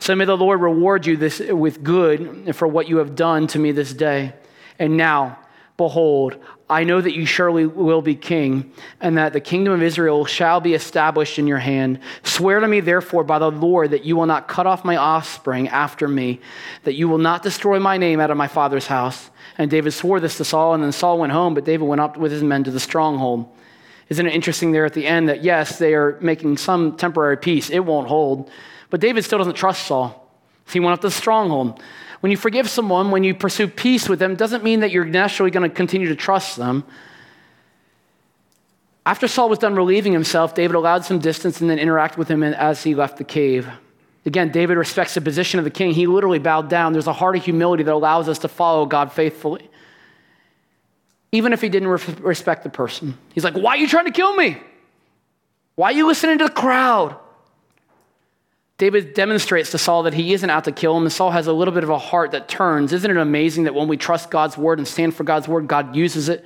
[0.00, 3.58] So may the Lord reward you this, with good for what you have done to
[3.58, 4.34] me this day.
[4.78, 5.38] And now,
[5.76, 6.36] Behold,
[6.70, 10.60] I know that you surely will be king, and that the kingdom of Israel shall
[10.60, 11.98] be established in your hand.
[12.22, 15.68] Swear to me, therefore, by the Lord, that you will not cut off my offspring
[15.68, 16.40] after me,
[16.84, 19.30] that you will not destroy my name out of my father's house.
[19.58, 22.16] And David swore this to Saul, and then Saul went home, but David went up
[22.16, 23.48] with his men to the stronghold.
[24.08, 27.68] Isn't it interesting there at the end that, yes, they are making some temporary peace?
[27.68, 28.48] It won't hold.
[28.90, 30.30] But David still doesn't trust Saul.
[30.66, 31.82] So he went up to the stronghold.
[32.24, 35.50] When you forgive someone, when you pursue peace with them, doesn't mean that you're naturally
[35.50, 36.82] going to continue to trust them.
[39.04, 42.42] After Saul was done relieving himself, David allowed some distance and then interacted with him
[42.42, 43.68] as he left the cave.
[44.24, 45.90] Again, David respects the position of the king.
[45.90, 46.94] He literally bowed down.
[46.94, 49.68] There's a heart of humility that allows us to follow God faithfully.
[51.30, 53.18] Even if he didn't re- respect the person.
[53.34, 54.56] He's like, Why are you trying to kill me?
[55.74, 57.18] Why are you listening to the crowd?
[58.76, 61.52] David demonstrates to Saul that he isn't out to kill him, and Saul has a
[61.52, 62.92] little bit of a heart that turns.
[62.92, 65.94] Isn't it amazing that when we trust God's word and stand for God's word, God
[65.94, 66.44] uses it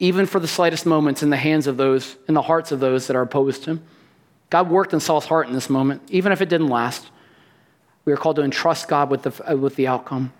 [0.00, 3.06] even for the slightest moments in the hands of those, in the hearts of those
[3.06, 3.82] that are opposed to him?
[4.48, 7.08] God worked in Saul's heart in this moment, even if it didn't last.
[8.04, 10.32] We are called to entrust God with the, with the outcome.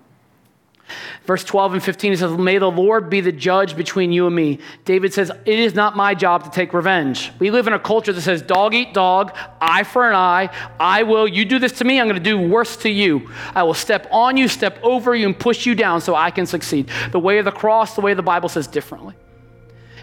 [1.25, 4.35] Verse 12 and 15, he says, May the Lord be the judge between you and
[4.35, 4.59] me.
[4.85, 7.31] David says, It is not my job to take revenge.
[7.39, 10.49] We live in a culture that says, Dog eat dog, eye for an eye.
[10.79, 13.29] I will, you do this to me, I'm going to do worse to you.
[13.53, 16.45] I will step on you, step over you, and push you down so I can
[16.45, 16.89] succeed.
[17.11, 19.15] The way of the cross, the way the Bible says differently.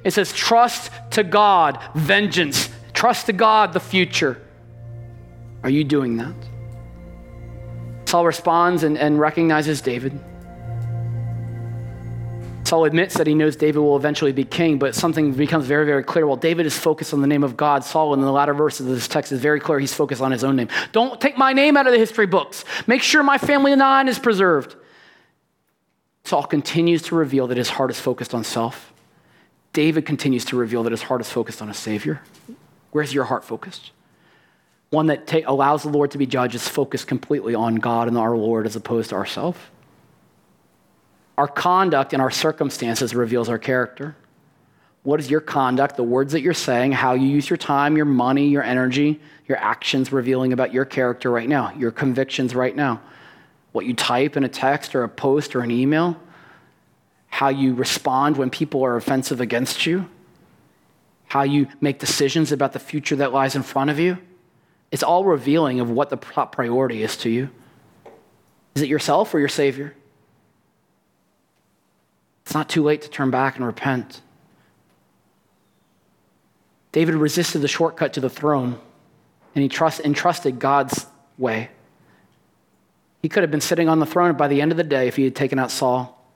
[0.05, 2.71] It says, Trust to God, vengeance.
[2.93, 4.41] Trust to God, the future.
[5.63, 6.35] Are you doing that?
[8.09, 10.19] Saul responds and, and recognizes David.
[12.69, 16.05] Saul admits that he knows David will eventually be king, but something becomes very, very
[16.05, 16.27] clear.
[16.27, 18.95] While David is focused on the name of God, Saul, in the latter verses of
[18.95, 20.69] this text, is very clear he's focused on his own name.
[20.93, 22.67] Don't take my name out of the history books.
[22.87, 24.77] Make sure my family line is preserved.
[26.25, 28.93] Saul continues to reveal that his heart is focused on self.
[29.73, 32.21] David continues to reveal that his heart is focused on a Savior.
[32.91, 33.93] Where's your heart focused?
[34.91, 38.19] One that ta- allows the Lord to be judged is focused completely on God and
[38.19, 39.59] our Lord as opposed to ourselves.
[41.39, 44.15] Our conduct and our circumstances reveals our character.
[45.05, 48.05] What is your conduct, the words that you're saying, how you use your time, your
[48.05, 53.01] money, your energy, your actions revealing about your character right now, your convictions right now?
[53.73, 56.21] What you type in a text or a post or an email?
[57.29, 60.09] how you respond when people are offensive against you,
[61.27, 64.19] how you make decisions about the future that lies in front of you.
[64.91, 67.51] It's all revealing of what the top priority is to you.
[68.75, 69.95] Is it yourself or your Savior?
[72.49, 74.23] It's not too late to turn back and repent.
[76.93, 78.81] David resisted the shortcut to the throne
[79.55, 81.05] and he trust, entrusted God's
[81.37, 81.69] way.
[83.21, 85.17] He could have been sitting on the throne by the end of the day if
[85.17, 86.27] he had taken out Saul.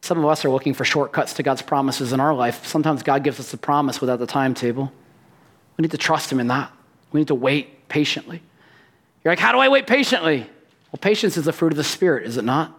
[0.00, 2.64] Some of us are looking for shortcuts to God's promises in our life.
[2.64, 4.92] Sometimes God gives us a promise without the timetable.
[5.76, 6.70] We need to trust him in that.
[7.10, 8.40] We need to wait patiently.
[9.24, 10.48] You're like, how do I wait patiently?
[10.92, 12.77] Well, patience is the fruit of the Spirit, is it not?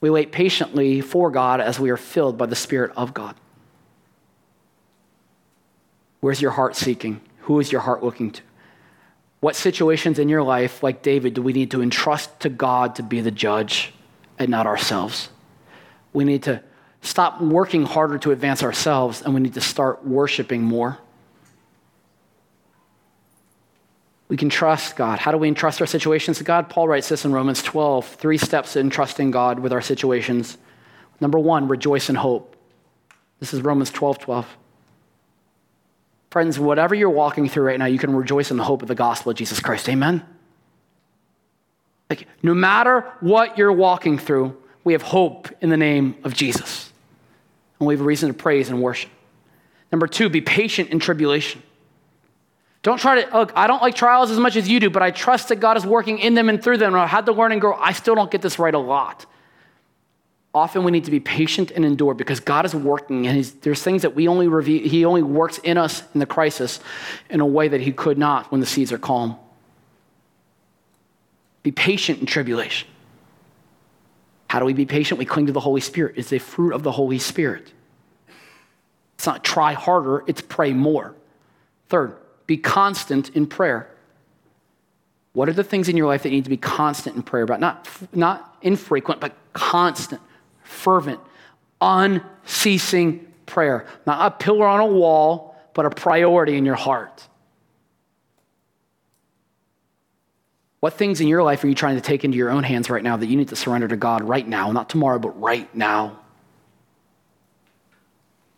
[0.00, 3.34] We wait patiently for God as we are filled by the Spirit of God.
[6.20, 7.20] Where's your heart seeking?
[7.40, 8.42] Who is your heart looking to?
[9.40, 13.02] What situations in your life, like David, do we need to entrust to God to
[13.02, 13.92] be the judge
[14.38, 15.30] and not ourselves?
[16.12, 16.62] We need to
[17.02, 20.98] stop working harder to advance ourselves and we need to start worshiping more.
[24.28, 25.18] We can trust God.
[25.18, 26.68] How do we entrust our situations to God?
[26.68, 30.58] Paul writes this in Romans 12 three steps in trusting God with our situations.
[31.20, 32.54] Number one, rejoice in hope.
[33.40, 34.56] This is Romans 12 12.
[36.30, 38.94] Friends, whatever you're walking through right now, you can rejoice in the hope of the
[38.94, 39.88] gospel of Jesus Christ.
[39.88, 40.22] Amen?
[42.10, 46.92] Like, no matter what you're walking through, we have hope in the name of Jesus.
[47.78, 49.10] And we have a reason to praise and worship.
[49.90, 51.62] Number two, be patient in tribulation.
[52.82, 55.10] Don't try to, look, I don't like trials as much as you do, but I
[55.10, 56.94] trust that God is working in them and through them.
[56.94, 57.74] And I had to learn and grow.
[57.74, 59.26] I still don't get this right a lot.
[60.54, 64.02] Often we need to be patient and endure because God is working, and there's things
[64.02, 66.80] that we only review, He only works in us in the crisis
[67.28, 69.36] in a way that He could not when the seas are calm.
[71.62, 72.88] Be patient in tribulation.
[74.48, 75.18] How do we be patient?
[75.18, 76.14] We cling to the Holy Spirit.
[76.16, 77.70] It's a fruit of the Holy Spirit.
[79.16, 81.14] It's not try harder, it's pray more.
[81.88, 82.16] Third,
[82.48, 83.88] be constant in prayer.
[85.34, 87.44] What are the things in your life that you need to be constant in prayer
[87.44, 87.60] about?
[87.60, 90.20] Not, not infrequent, but constant
[90.64, 91.20] fervent,
[91.80, 93.86] unceasing prayer.
[94.06, 97.28] Not a pillar on a wall, but a priority in your heart.
[100.80, 103.02] What things in your life are you trying to take into your own hands right
[103.02, 104.72] now that you need to surrender to God right now?
[104.72, 106.20] Not tomorrow, but right now.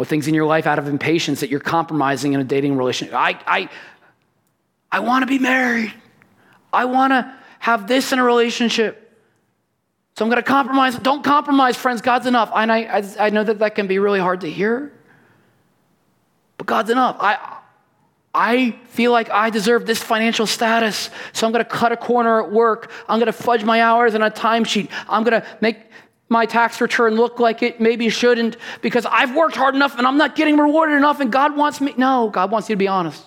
[0.00, 3.14] What things in your life out of impatience that you're compromising in a dating relationship?
[3.14, 3.68] I, I,
[4.90, 5.92] I want to be married.
[6.72, 9.14] I want to have this in a relationship.
[10.16, 10.98] So I'm going to compromise.
[10.98, 12.00] Don't compromise, friends.
[12.00, 12.50] God's enough.
[12.54, 14.90] And I, I, I know that that can be really hard to hear,
[16.56, 17.18] but God's enough.
[17.20, 17.58] I,
[18.34, 22.42] I feel like I deserve this financial status, so I'm going to cut a corner
[22.42, 22.90] at work.
[23.06, 24.88] I'm going to fudge my hours in a timesheet.
[25.10, 25.76] I'm going to make
[26.30, 30.16] my tax return look like it maybe shouldn't because I've worked hard enough and I'm
[30.16, 31.92] not getting rewarded enough, and God wants me.
[31.96, 33.22] No, God wants you to be honest.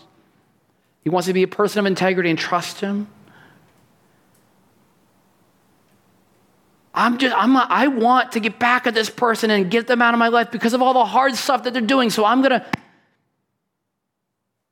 [1.03, 3.07] He wants you to be a person of integrity and trust Him.
[6.95, 10.13] I'm just, I'm, I want to get back at this person and get them out
[10.13, 12.09] of my life because of all the hard stuff that they're doing.
[12.09, 12.65] So I'm going to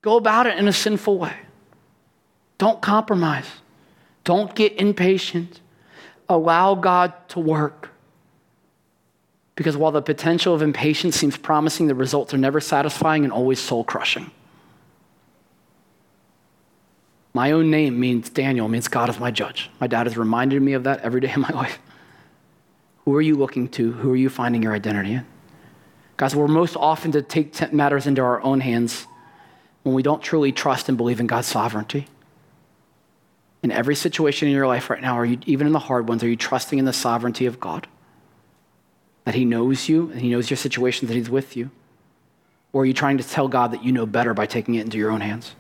[0.03, 1.35] go about it in a sinful way.
[2.59, 3.47] Don't compromise.
[4.23, 5.59] Don't get impatient.
[6.29, 7.90] Allow God to work.
[9.55, 13.59] Because while the potential of impatience seems promising, the results are never satisfying and always
[13.59, 14.31] soul crushing.
[17.33, 19.69] My own name means Daniel, means God is my judge.
[19.79, 21.79] My dad has reminded me of that every day in my life.
[23.05, 23.91] Who are you looking to?
[23.93, 25.25] Who are you finding your identity in?
[26.17, 29.07] Guys, we're most often to take matters into our own hands
[29.83, 32.07] when we don't truly trust and believe in God's sovereignty.
[33.63, 36.23] In every situation in your life right now, are you, even in the hard ones,
[36.23, 37.87] are you trusting in the sovereignty of God?
[39.25, 41.71] That He knows you and He knows your situation, that He's with you?
[42.73, 44.97] Or are you trying to tell God that you know better by taking it into
[44.97, 45.55] your own hands?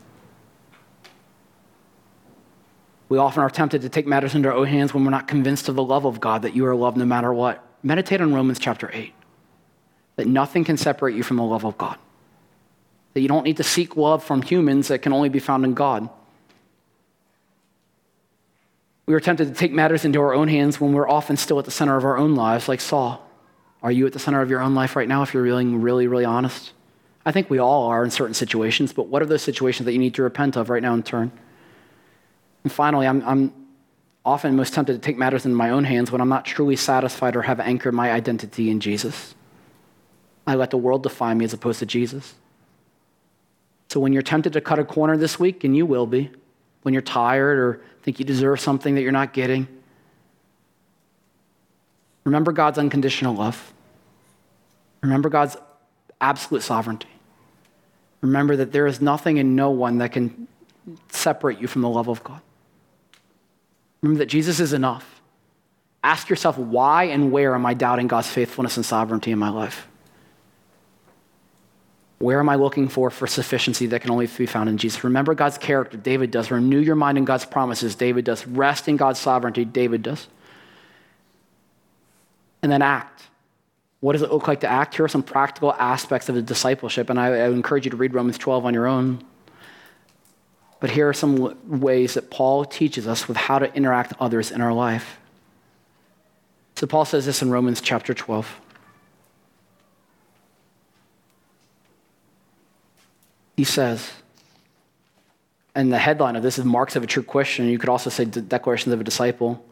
[3.09, 5.67] We often are tempted to take matters into our own hands when we're not convinced
[5.67, 7.61] of the love of God, that you are loved no matter what.
[7.83, 9.13] Meditate on Romans chapter 8,
[10.15, 11.97] that nothing can separate you from the love of God,
[13.13, 15.73] that you don't need to seek love from humans that can only be found in
[15.73, 16.09] God.
[19.07, 21.65] We are tempted to take matters into our own hands when we're often still at
[21.65, 23.27] the center of our own lives, like Saul.
[23.83, 26.07] Are you at the center of your own life right now if you're really, really,
[26.07, 26.73] really honest?
[27.25, 29.99] I think we all are in certain situations, but what are those situations that you
[29.99, 31.31] need to repent of right now and turn?
[32.63, 33.53] And finally, I'm, I'm
[34.23, 37.35] often most tempted to take matters in my own hands when I'm not truly satisfied
[37.35, 39.35] or have anchored my identity in Jesus.
[40.45, 42.35] I let the world define me as opposed to Jesus.
[43.89, 46.31] So when you're tempted to cut a corner this week, and you will be,
[46.83, 49.67] when you're tired or think you deserve something that you're not getting,
[52.23, 53.73] Remember God's unconditional love.
[55.01, 55.57] Remember God's
[56.19, 57.07] absolute sovereignty.
[58.21, 60.47] Remember that there is nothing and no one that can
[61.09, 62.41] separate you from the love of God.
[64.01, 65.21] Remember that Jesus is enough.
[66.03, 69.87] Ask yourself, why and where am I doubting God's faithfulness and sovereignty in my life?
[72.17, 75.03] Where am I looking for for sufficiency that can only be found in Jesus?
[75.03, 76.51] Remember God's character, David does.
[76.51, 78.45] Renew your mind in God's promises, David does.
[78.45, 80.27] Rest in God's sovereignty, David does.
[82.61, 83.23] And then act.
[84.01, 84.95] What does it look like to act?
[84.95, 88.13] Here are some practical aspects of the discipleship, and I, I encourage you to read
[88.13, 89.23] Romans 12 on your own.
[90.79, 94.51] But here are some ways that Paul teaches us with how to interact with others
[94.51, 95.19] in our life.
[96.75, 98.59] So Paul says this in Romans chapter 12.
[103.55, 104.11] He says,
[105.75, 107.67] and the headline of this is Marks of a True Christian.
[107.67, 109.63] You could also say Declarations of a Disciple.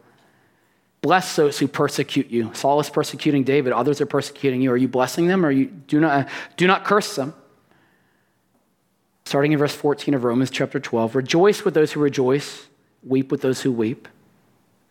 [1.01, 2.53] Bless those who persecute you.
[2.53, 3.71] Saul is persecuting David.
[3.71, 4.71] Others are persecuting you.
[4.71, 6.27] Are you blessing them or you do not,
[6.57, 7.33] do not curse them?
[9.25, 11.15] Starting in verse 14 of Romans chapter 12.
[11.15, 12.67] Rejoice with those who rejoice,
[13.03, 14.07] weep with those who weep.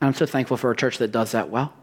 [0.01, 1.75] I'm so thankful for a church that does that well.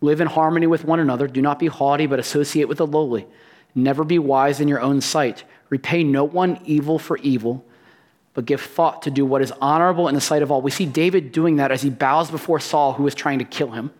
[0.00, 1.26] Live in harmony with one another.
[1.26, 3.26] Do not be haughty, but associate with the lowly.
[3.74, 5.44] Never be wise in your own sight.
[5.70, 7.64] Repay no one evil for evil,
[8.34, 10.60] but give thought to do what is honorable in the sight of all.
[10.60, 13.70] We see David doing that as he bows before Saul, who was trying to kill
[13.70, 13.92] him.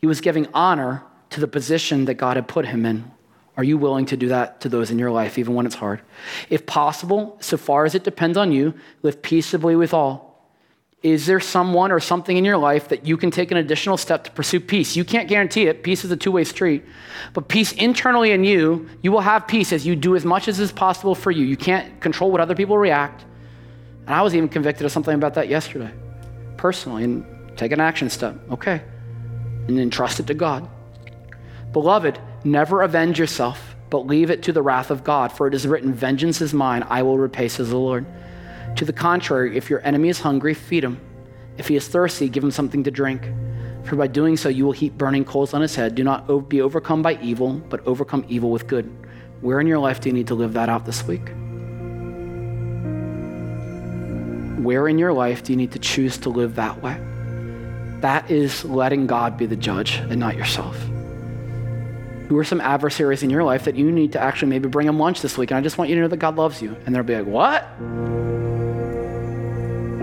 [0.00, 3.10] He was giving honor to the position that God had put him in.
[3.56, 6.00] Are you willing to do that to those in your life, even when it's hard?
[6.48, 10.27] If possible, so far as it depends on you, live peaceably with all.
[11.02, 14.24] Is there someone or something in your life that you can take an additional step
[14.24, 14.96] to pursue peace?
[14.96, 15.84] You can't guarantee it.
[15.84, 16.84] Peace is a two way street.
[17.34, 20.58] But peace internally in you, you will have peace as you do as much as
[20.58, 21.44] is possible for you.
[21.44, 23.24] You can't control what other people react.
[24.06, 25.92] And I was even convicted of something about that yesterday,
[26.56, 27.24] personally, and
[27.56, 28.34] take an action step.
[28.50, 28.82] Okay.
[29.68, 30.68] And then trust it to God.
[31.72, 35.30] Beloved, never avenge yourself, but leave it to the wrath of God.
[35.30, 38.04] For it is written, Vengeance is mine, I will repay, says the Lord.
[38.76, 41.00] To the contrary, if your enemy is hungry, feed him.
[41.56, 43.28] If he is thirsty, give him something to drink.
[43.84, 45.94] For by doing so, you will heap burning coals on his head.
[45.94, 48.90] Do not be overcome by evil, but overcome evil with good.
[49.40, 51.28] Where in your life do you need to live that out this week?
[54.64, 57.00] Where in your life do you need to choose to live that way?
[58.00, 60.76] That is letting God be the judge and not yourself.
[62.28, 64.98] Who are some adversaries in your life that you need to actually maybe bring them
[64.98, 65.50] lunch this week?
[65.50, 66.76] And I just want you to know that God loves you.
[66.84, 67.66] And they'll be like, What?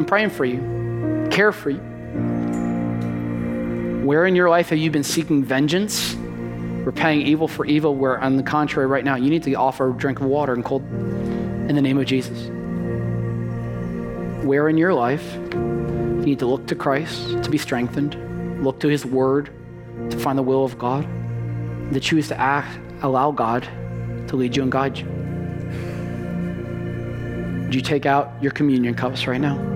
[0.06, 1.80] I'm praying for you, care for you.
[4.06, 8.38] Where in your life have you been seeking vengeance, repaying evil for evil, where on
[8.38, 11.74] the contrary, right now, you need to offer a drink of water and cold in
[11.74, 12.50] the name of Jesus?
[14.46, 18.88] Where in your life you need to look to Christ to be strengthened, look to
[18.88, 19.50] his word
[20.12, 21.04] to find the will of God,
[21.94, 23.64] to choose to act, allow God
[24.28, 25.08] to lead you and guide you?
[27.64, 29.76] Would you take out your communion cups right now?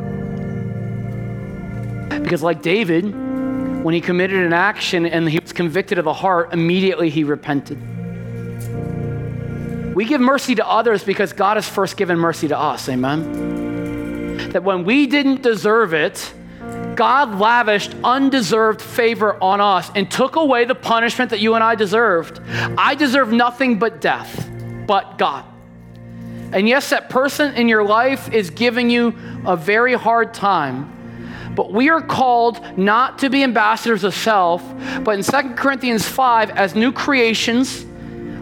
[2.29, 3.05] Because, like David,
[3.83, 7.79] when he committed an action and he was convicted of the heart, immediately he repented.
[9.95, 12.87] We give mercy to others because God has first given mercy to us.
[12.87, 14.51] Amen.
[14.51, 16.31] That when we didn't deserve it,
[16.93, 21.73] God lavished undeserved favor on us and took away the punishment that you and I
[21.73, 22.39] deserved.
[22.77, 24.47] I deserve nothing but death,
[24.85, 25.45] but God.
[26.53, 29.15] And yes, that person in your life is giving you
[29.47, 30.98] a very hard time.
[31.59, 34.63] But we are called not to be ambassadors of self,
[35.03, 37.85] but in 2 Corinthians 5, as new creations,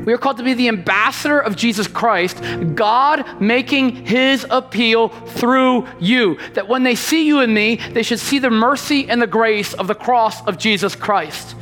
[0.06, 2.40] we are called to be the ambassador of Jesus Christ,
[2.76, 6.38] God making his appeal through you.
[6.54, 9.74] That when they see you and me, they should see the mercy and the grace
[9.74, 11.56] of the cross of Jesus Christ.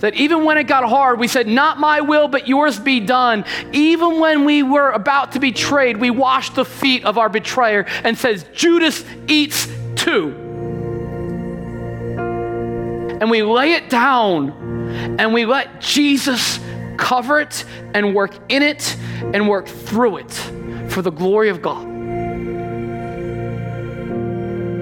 [0.00, 3.46] That even when it got hard, we said, Not my will, but yours be done.
[3.72, 7.86] Even when we were about to be betrayed, we washed the feet of our betrayer
[8.04, 10.41] and says, Judas eats too
[13.22, 14.50] and we lay it down
[15.20, 16.58] and we let Jesus
[16.96, 17.64] cover it
[17.94, 18.96] and work in it
[19.32, 20.32] and work through it
[20.90, 21.86] for the glory of God.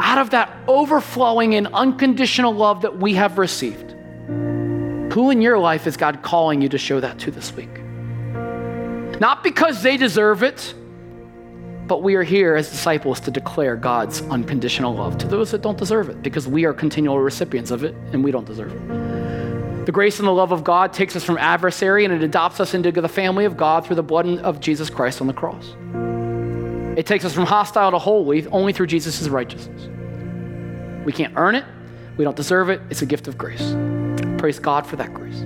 [0.01, 3.91] Out of that overflowing and unconditional love that we have received,
[5.13, 7.83] who in your life is God calling you to show that to this week?
[9.21, 10.73] Not because they deserve it
[11.91, 15.77] but we are here as disciples to declare God's unconditional love to those that don't
[15.77, 19.87] deserve it because we are continual recipients of it and we don't deserve it.
[19.87, 22.75] The grace and the love of God takes us from adversary and it adopts us
[22.75, 25.75] into the family of God through the blood of Jesus Christ on the cross.
[26.97, 29.89] It takes us from hostile to holy only through Jesus' righteousness.
[31.05, 31.65] We can't earn it,
[32.17, 33.75] we don't deserve it, it's a gift of grace.
[34.39, 35.41] Praise God for that grace.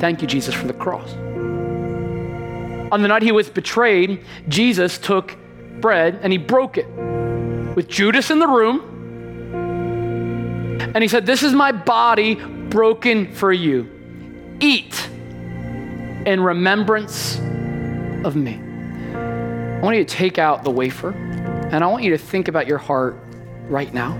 [0.00, 1.14] Thank you, Jesus, for the cross.
[2.92, 5.36] On the night he was betrayed, Jesus took
[5.80, 6.88] bread and he broke it
[7.76, 8.80] with Judas in the room.
[10.94, 13.88] And he said, This is my body broken for you.
[14.60, 15.08] Eat
[16.26, 17.38] in remembrance
[18.24, 18.60] of me.
[19.14, 22.66] I want you to take out the wafer and I want you to think about
[22.66, 23.16] your heart
[23.68, 24.12] right now.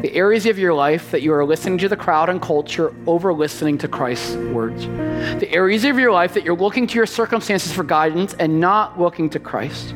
[0.00, 3.34] The areas of your life that you are listening to the crowd and culture over
[3.34, 4.86] listening to Christ's words.
[4.86, 8.98] The areas of your life that you're looking to your circumstances for guidance and not
[8.98, 9.94] looking to Christ.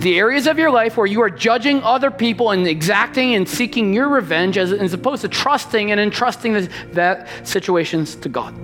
[0.00, 3.94] The areas of your life where you are judging other people and exacting and seeking
[3.94, 8.54] your revenge as, as opposed to trusting and entrusting the, that situations to God.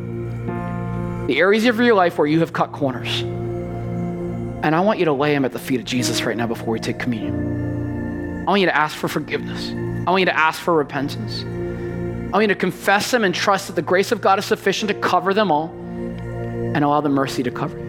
[1.26, 3.22] The areas of your life where you have cut corners.
[3.22, 6.68] And I want you to lay them at the feet of Jesus right now before
[6.68, 8.44] we take communion.
[8.46, 9.86] I want you to ask for forgiveness.
[10.07, 11.42] I want you to ask for repentance.
[11.42, 14.88] I want you to confess them and trust that the grace of God is sufficient
[14.88, 17.86] to cover them all and allow the mercy to cover you.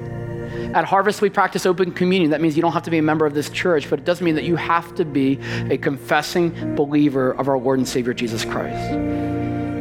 [0.74, 2.32] At Harvest, we practice open communion.
[2.32, 4.26] That means you don't have to be a member of this church, but it doesn't
[4.26, 5.40] mean that you have to be
[5.70, 8.94] a confessing believer of our Lord and Savior Jesus Christ.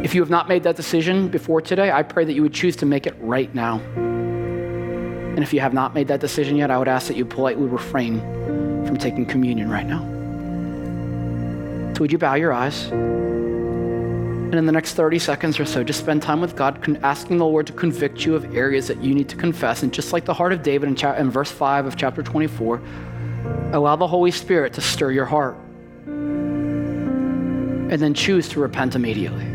[0.04, 2.76] If you have not made that decision before today, I pray that you would choose
[2.76, 3.78] to make it right now.
[3.96, 7.66] And if you have not made that decision yet, I would ask that you politely
[7.66, 8.20] refrain
[8.86, 10.15] from taking communion right now.
[11.96, 12.88] So, would you bow your eyes?
[12.88, 17.46] And in the next 30 seconds or so, just spend time with God, asking the
[17.46, 19.82] Lord to convict you of areas that you need to confess.
[19.82, 22.82] And just like the heart of David in, cha- in verse 5 of chapter 24,
[23.72, 25.56] allow the Holy Spirit to stir your heart.
[26.04, 29.46] And then choose to repent immediately.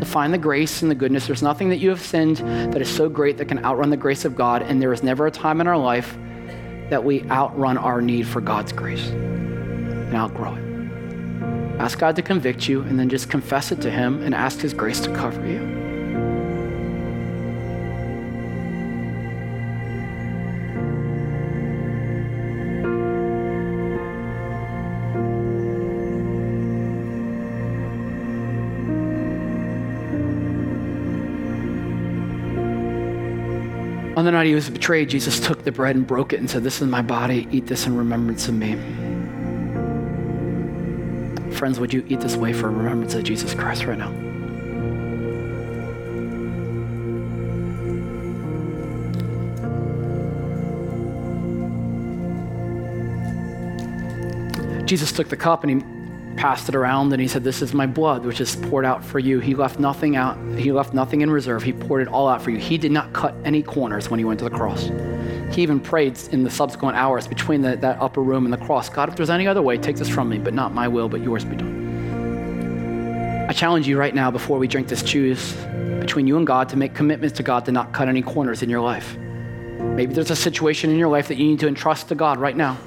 [0.00, 1.28] To find the grace and the goodness.
[1.28, 2.38] There's nothing that you have sinned
[2.72, 4.62] that is so great that can outrun the grace of God.
[4.62, 6.18] And there is never a time in our life
[6.90, 10.71] that we outrun our need for God's grace and outgrow it.
[11.78, 14.72] Ask God to convict you and then just confess it to Him and ask His
[14.72, 15.82] grace to cover you.
[34.22, 36.62] On the night he was betrayed, Jesus took the bread and broke it and said,
[36.62, 37.48] This is my body.
[37.50, 38.78] Eat this in remembrance of me.
[41.62, 44.10] Friends, would you eat this way for remembrance of Jesus Christ right now?
[54.86, 57.86] Jesus took the cup and he passed it around and he said, This is my
[57.86, 59.38] blood, which is poured out for you.
[59.38, 61.62] He left nothing out, he left nothing in reserve.
[61.62, 62.58] He poured it all out for you.
[62.58, 64.90] He did not cut any corners when he went to the cross.
[65.52, 68.88] He even prayed in the subsequent hours between the, that upper room and the cross
[68.88, 71.20] God, if there's any other way, take this from me, but not my will, but
[71.20, 73.46] yours be done.
[73.48, 75.52] I challenge you right now before we drink this juice
[76.00, 78.70] between you and God to make commitments to God to not cut any corners in
[78.70, 79.14] your life.
[79.16, 82.56] Maybe there's a situation in your life that you need to entrust to God right
[82.56, 82.78] now.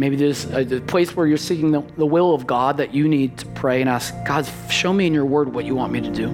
[0.00, 3.38] Maybe there's a, place where you're seeking the, the will of God that you need
[3.38, 6.10] to pray and ask, God, show me in your word what you want me to
[6.10, 6.28] do.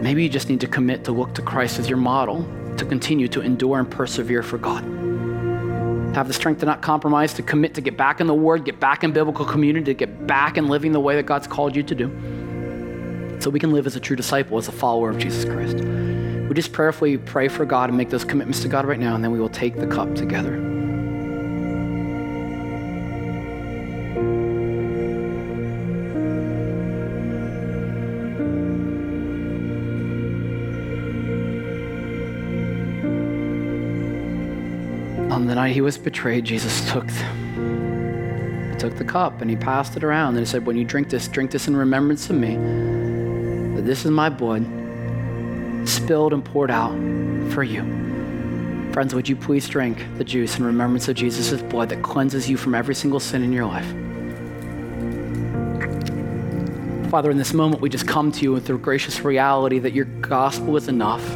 [0.00, 2.46] Maybe you just need to commit to look to Christ as your model
[2.78, 4.82] to continue to endure and persevere for God.
[6.14, 8.80] Have the strength to not compromise, to commit to get back in the Word, get
[8.80, 11.82] back in biblical community, to get back in living the way that God's called you
[11.82, 12.08] to do.
[13.40, 15.76] So we can live as a true disciple, as a follower of Jesus Christ.
[15.76, 19.22] We just prayerfully pray for God and make those commitments to God right now, and
[19.22, 20.56] then we will take the cup together.
[35.48, 40.04] The night he was betrayed, Jesus took, he took the cup and he passed it
[40.04, 42.56] around and he said, When you drink this, drink this in remembrance of me.
[43.76, 44.66] That this is my blood
[45.88, 46.92] spilled and poured out
[47.52, 47.82] for you.
[48.92, 52.56] Friends, would you please drink the juice in remembrance of Jesus' blood that cleanses you
[52.56, 53.86] from every single sin in your life?
[57.10, 60.04] Father, in this moment, we just come to you with the gracious reality that your
[60.04, 61.26] gospel is enough,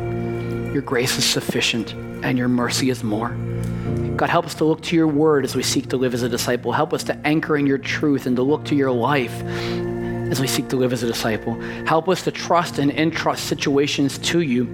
[0.74, 3.34] your grace is sufficient, and your mercy is more.
[4.22, 6.28] God, help us to look to your word as we seek to live as a
[6.28, 6.70] disciple.
[6.70, 9.42] Help us to anchor in your truth and to look to your life
[10.30, 11.60] as we seek to live as a disciple.
[11.86, 14.66] Help us to trust and entrust situations to you.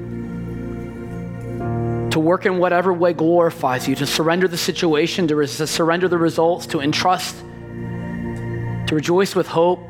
[2.10, 6.08] To work in whatever way glorifies you, to surrender the situation, to, res- to surrender
[6.08, 9.80] the results, to entrust, to rejoice with hope,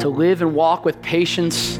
[0.00, 1.76] to live and walk with patience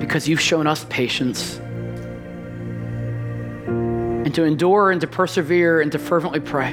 [0.00, 1.60] because you've shown us patience
[4.30, 6.72] and to endure and to persevere and to fervently pray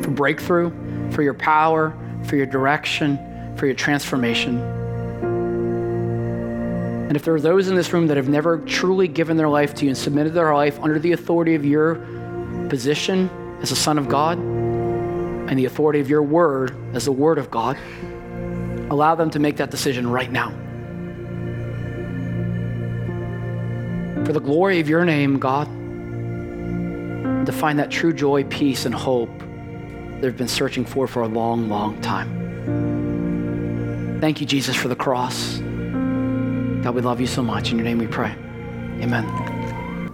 [0.00, 0.70] for breakthrough,
[1.10, 3.18] for your power, for your direction,
[3.56, 4.60] for your transformation.
[7.08, 9.74] And if there are those in this room that have never truly given their life
[9.74, 11.96] to you and submitted their life under the authority of your
[12.68, 13.28] position
[13.60, 17.50] as a son of God and the authority of your word as the word of
[17.50, 17.76] God,
[18.88, 20.50] allow them to make that decision right now.
[24.24, 25.66] For the glory of your name, God,
[27.46, 29.30] to find that true joy, peace, and hope
[30.20, 32.40] they've been searching for for a long, long time.
[34.20, 35.58] Thank you, Jesus, for the cross.
[35.58, 37.70] God, we love you so much.
[37.70, 38.34] In your name we pray.
[39.00, 39.51] Amen.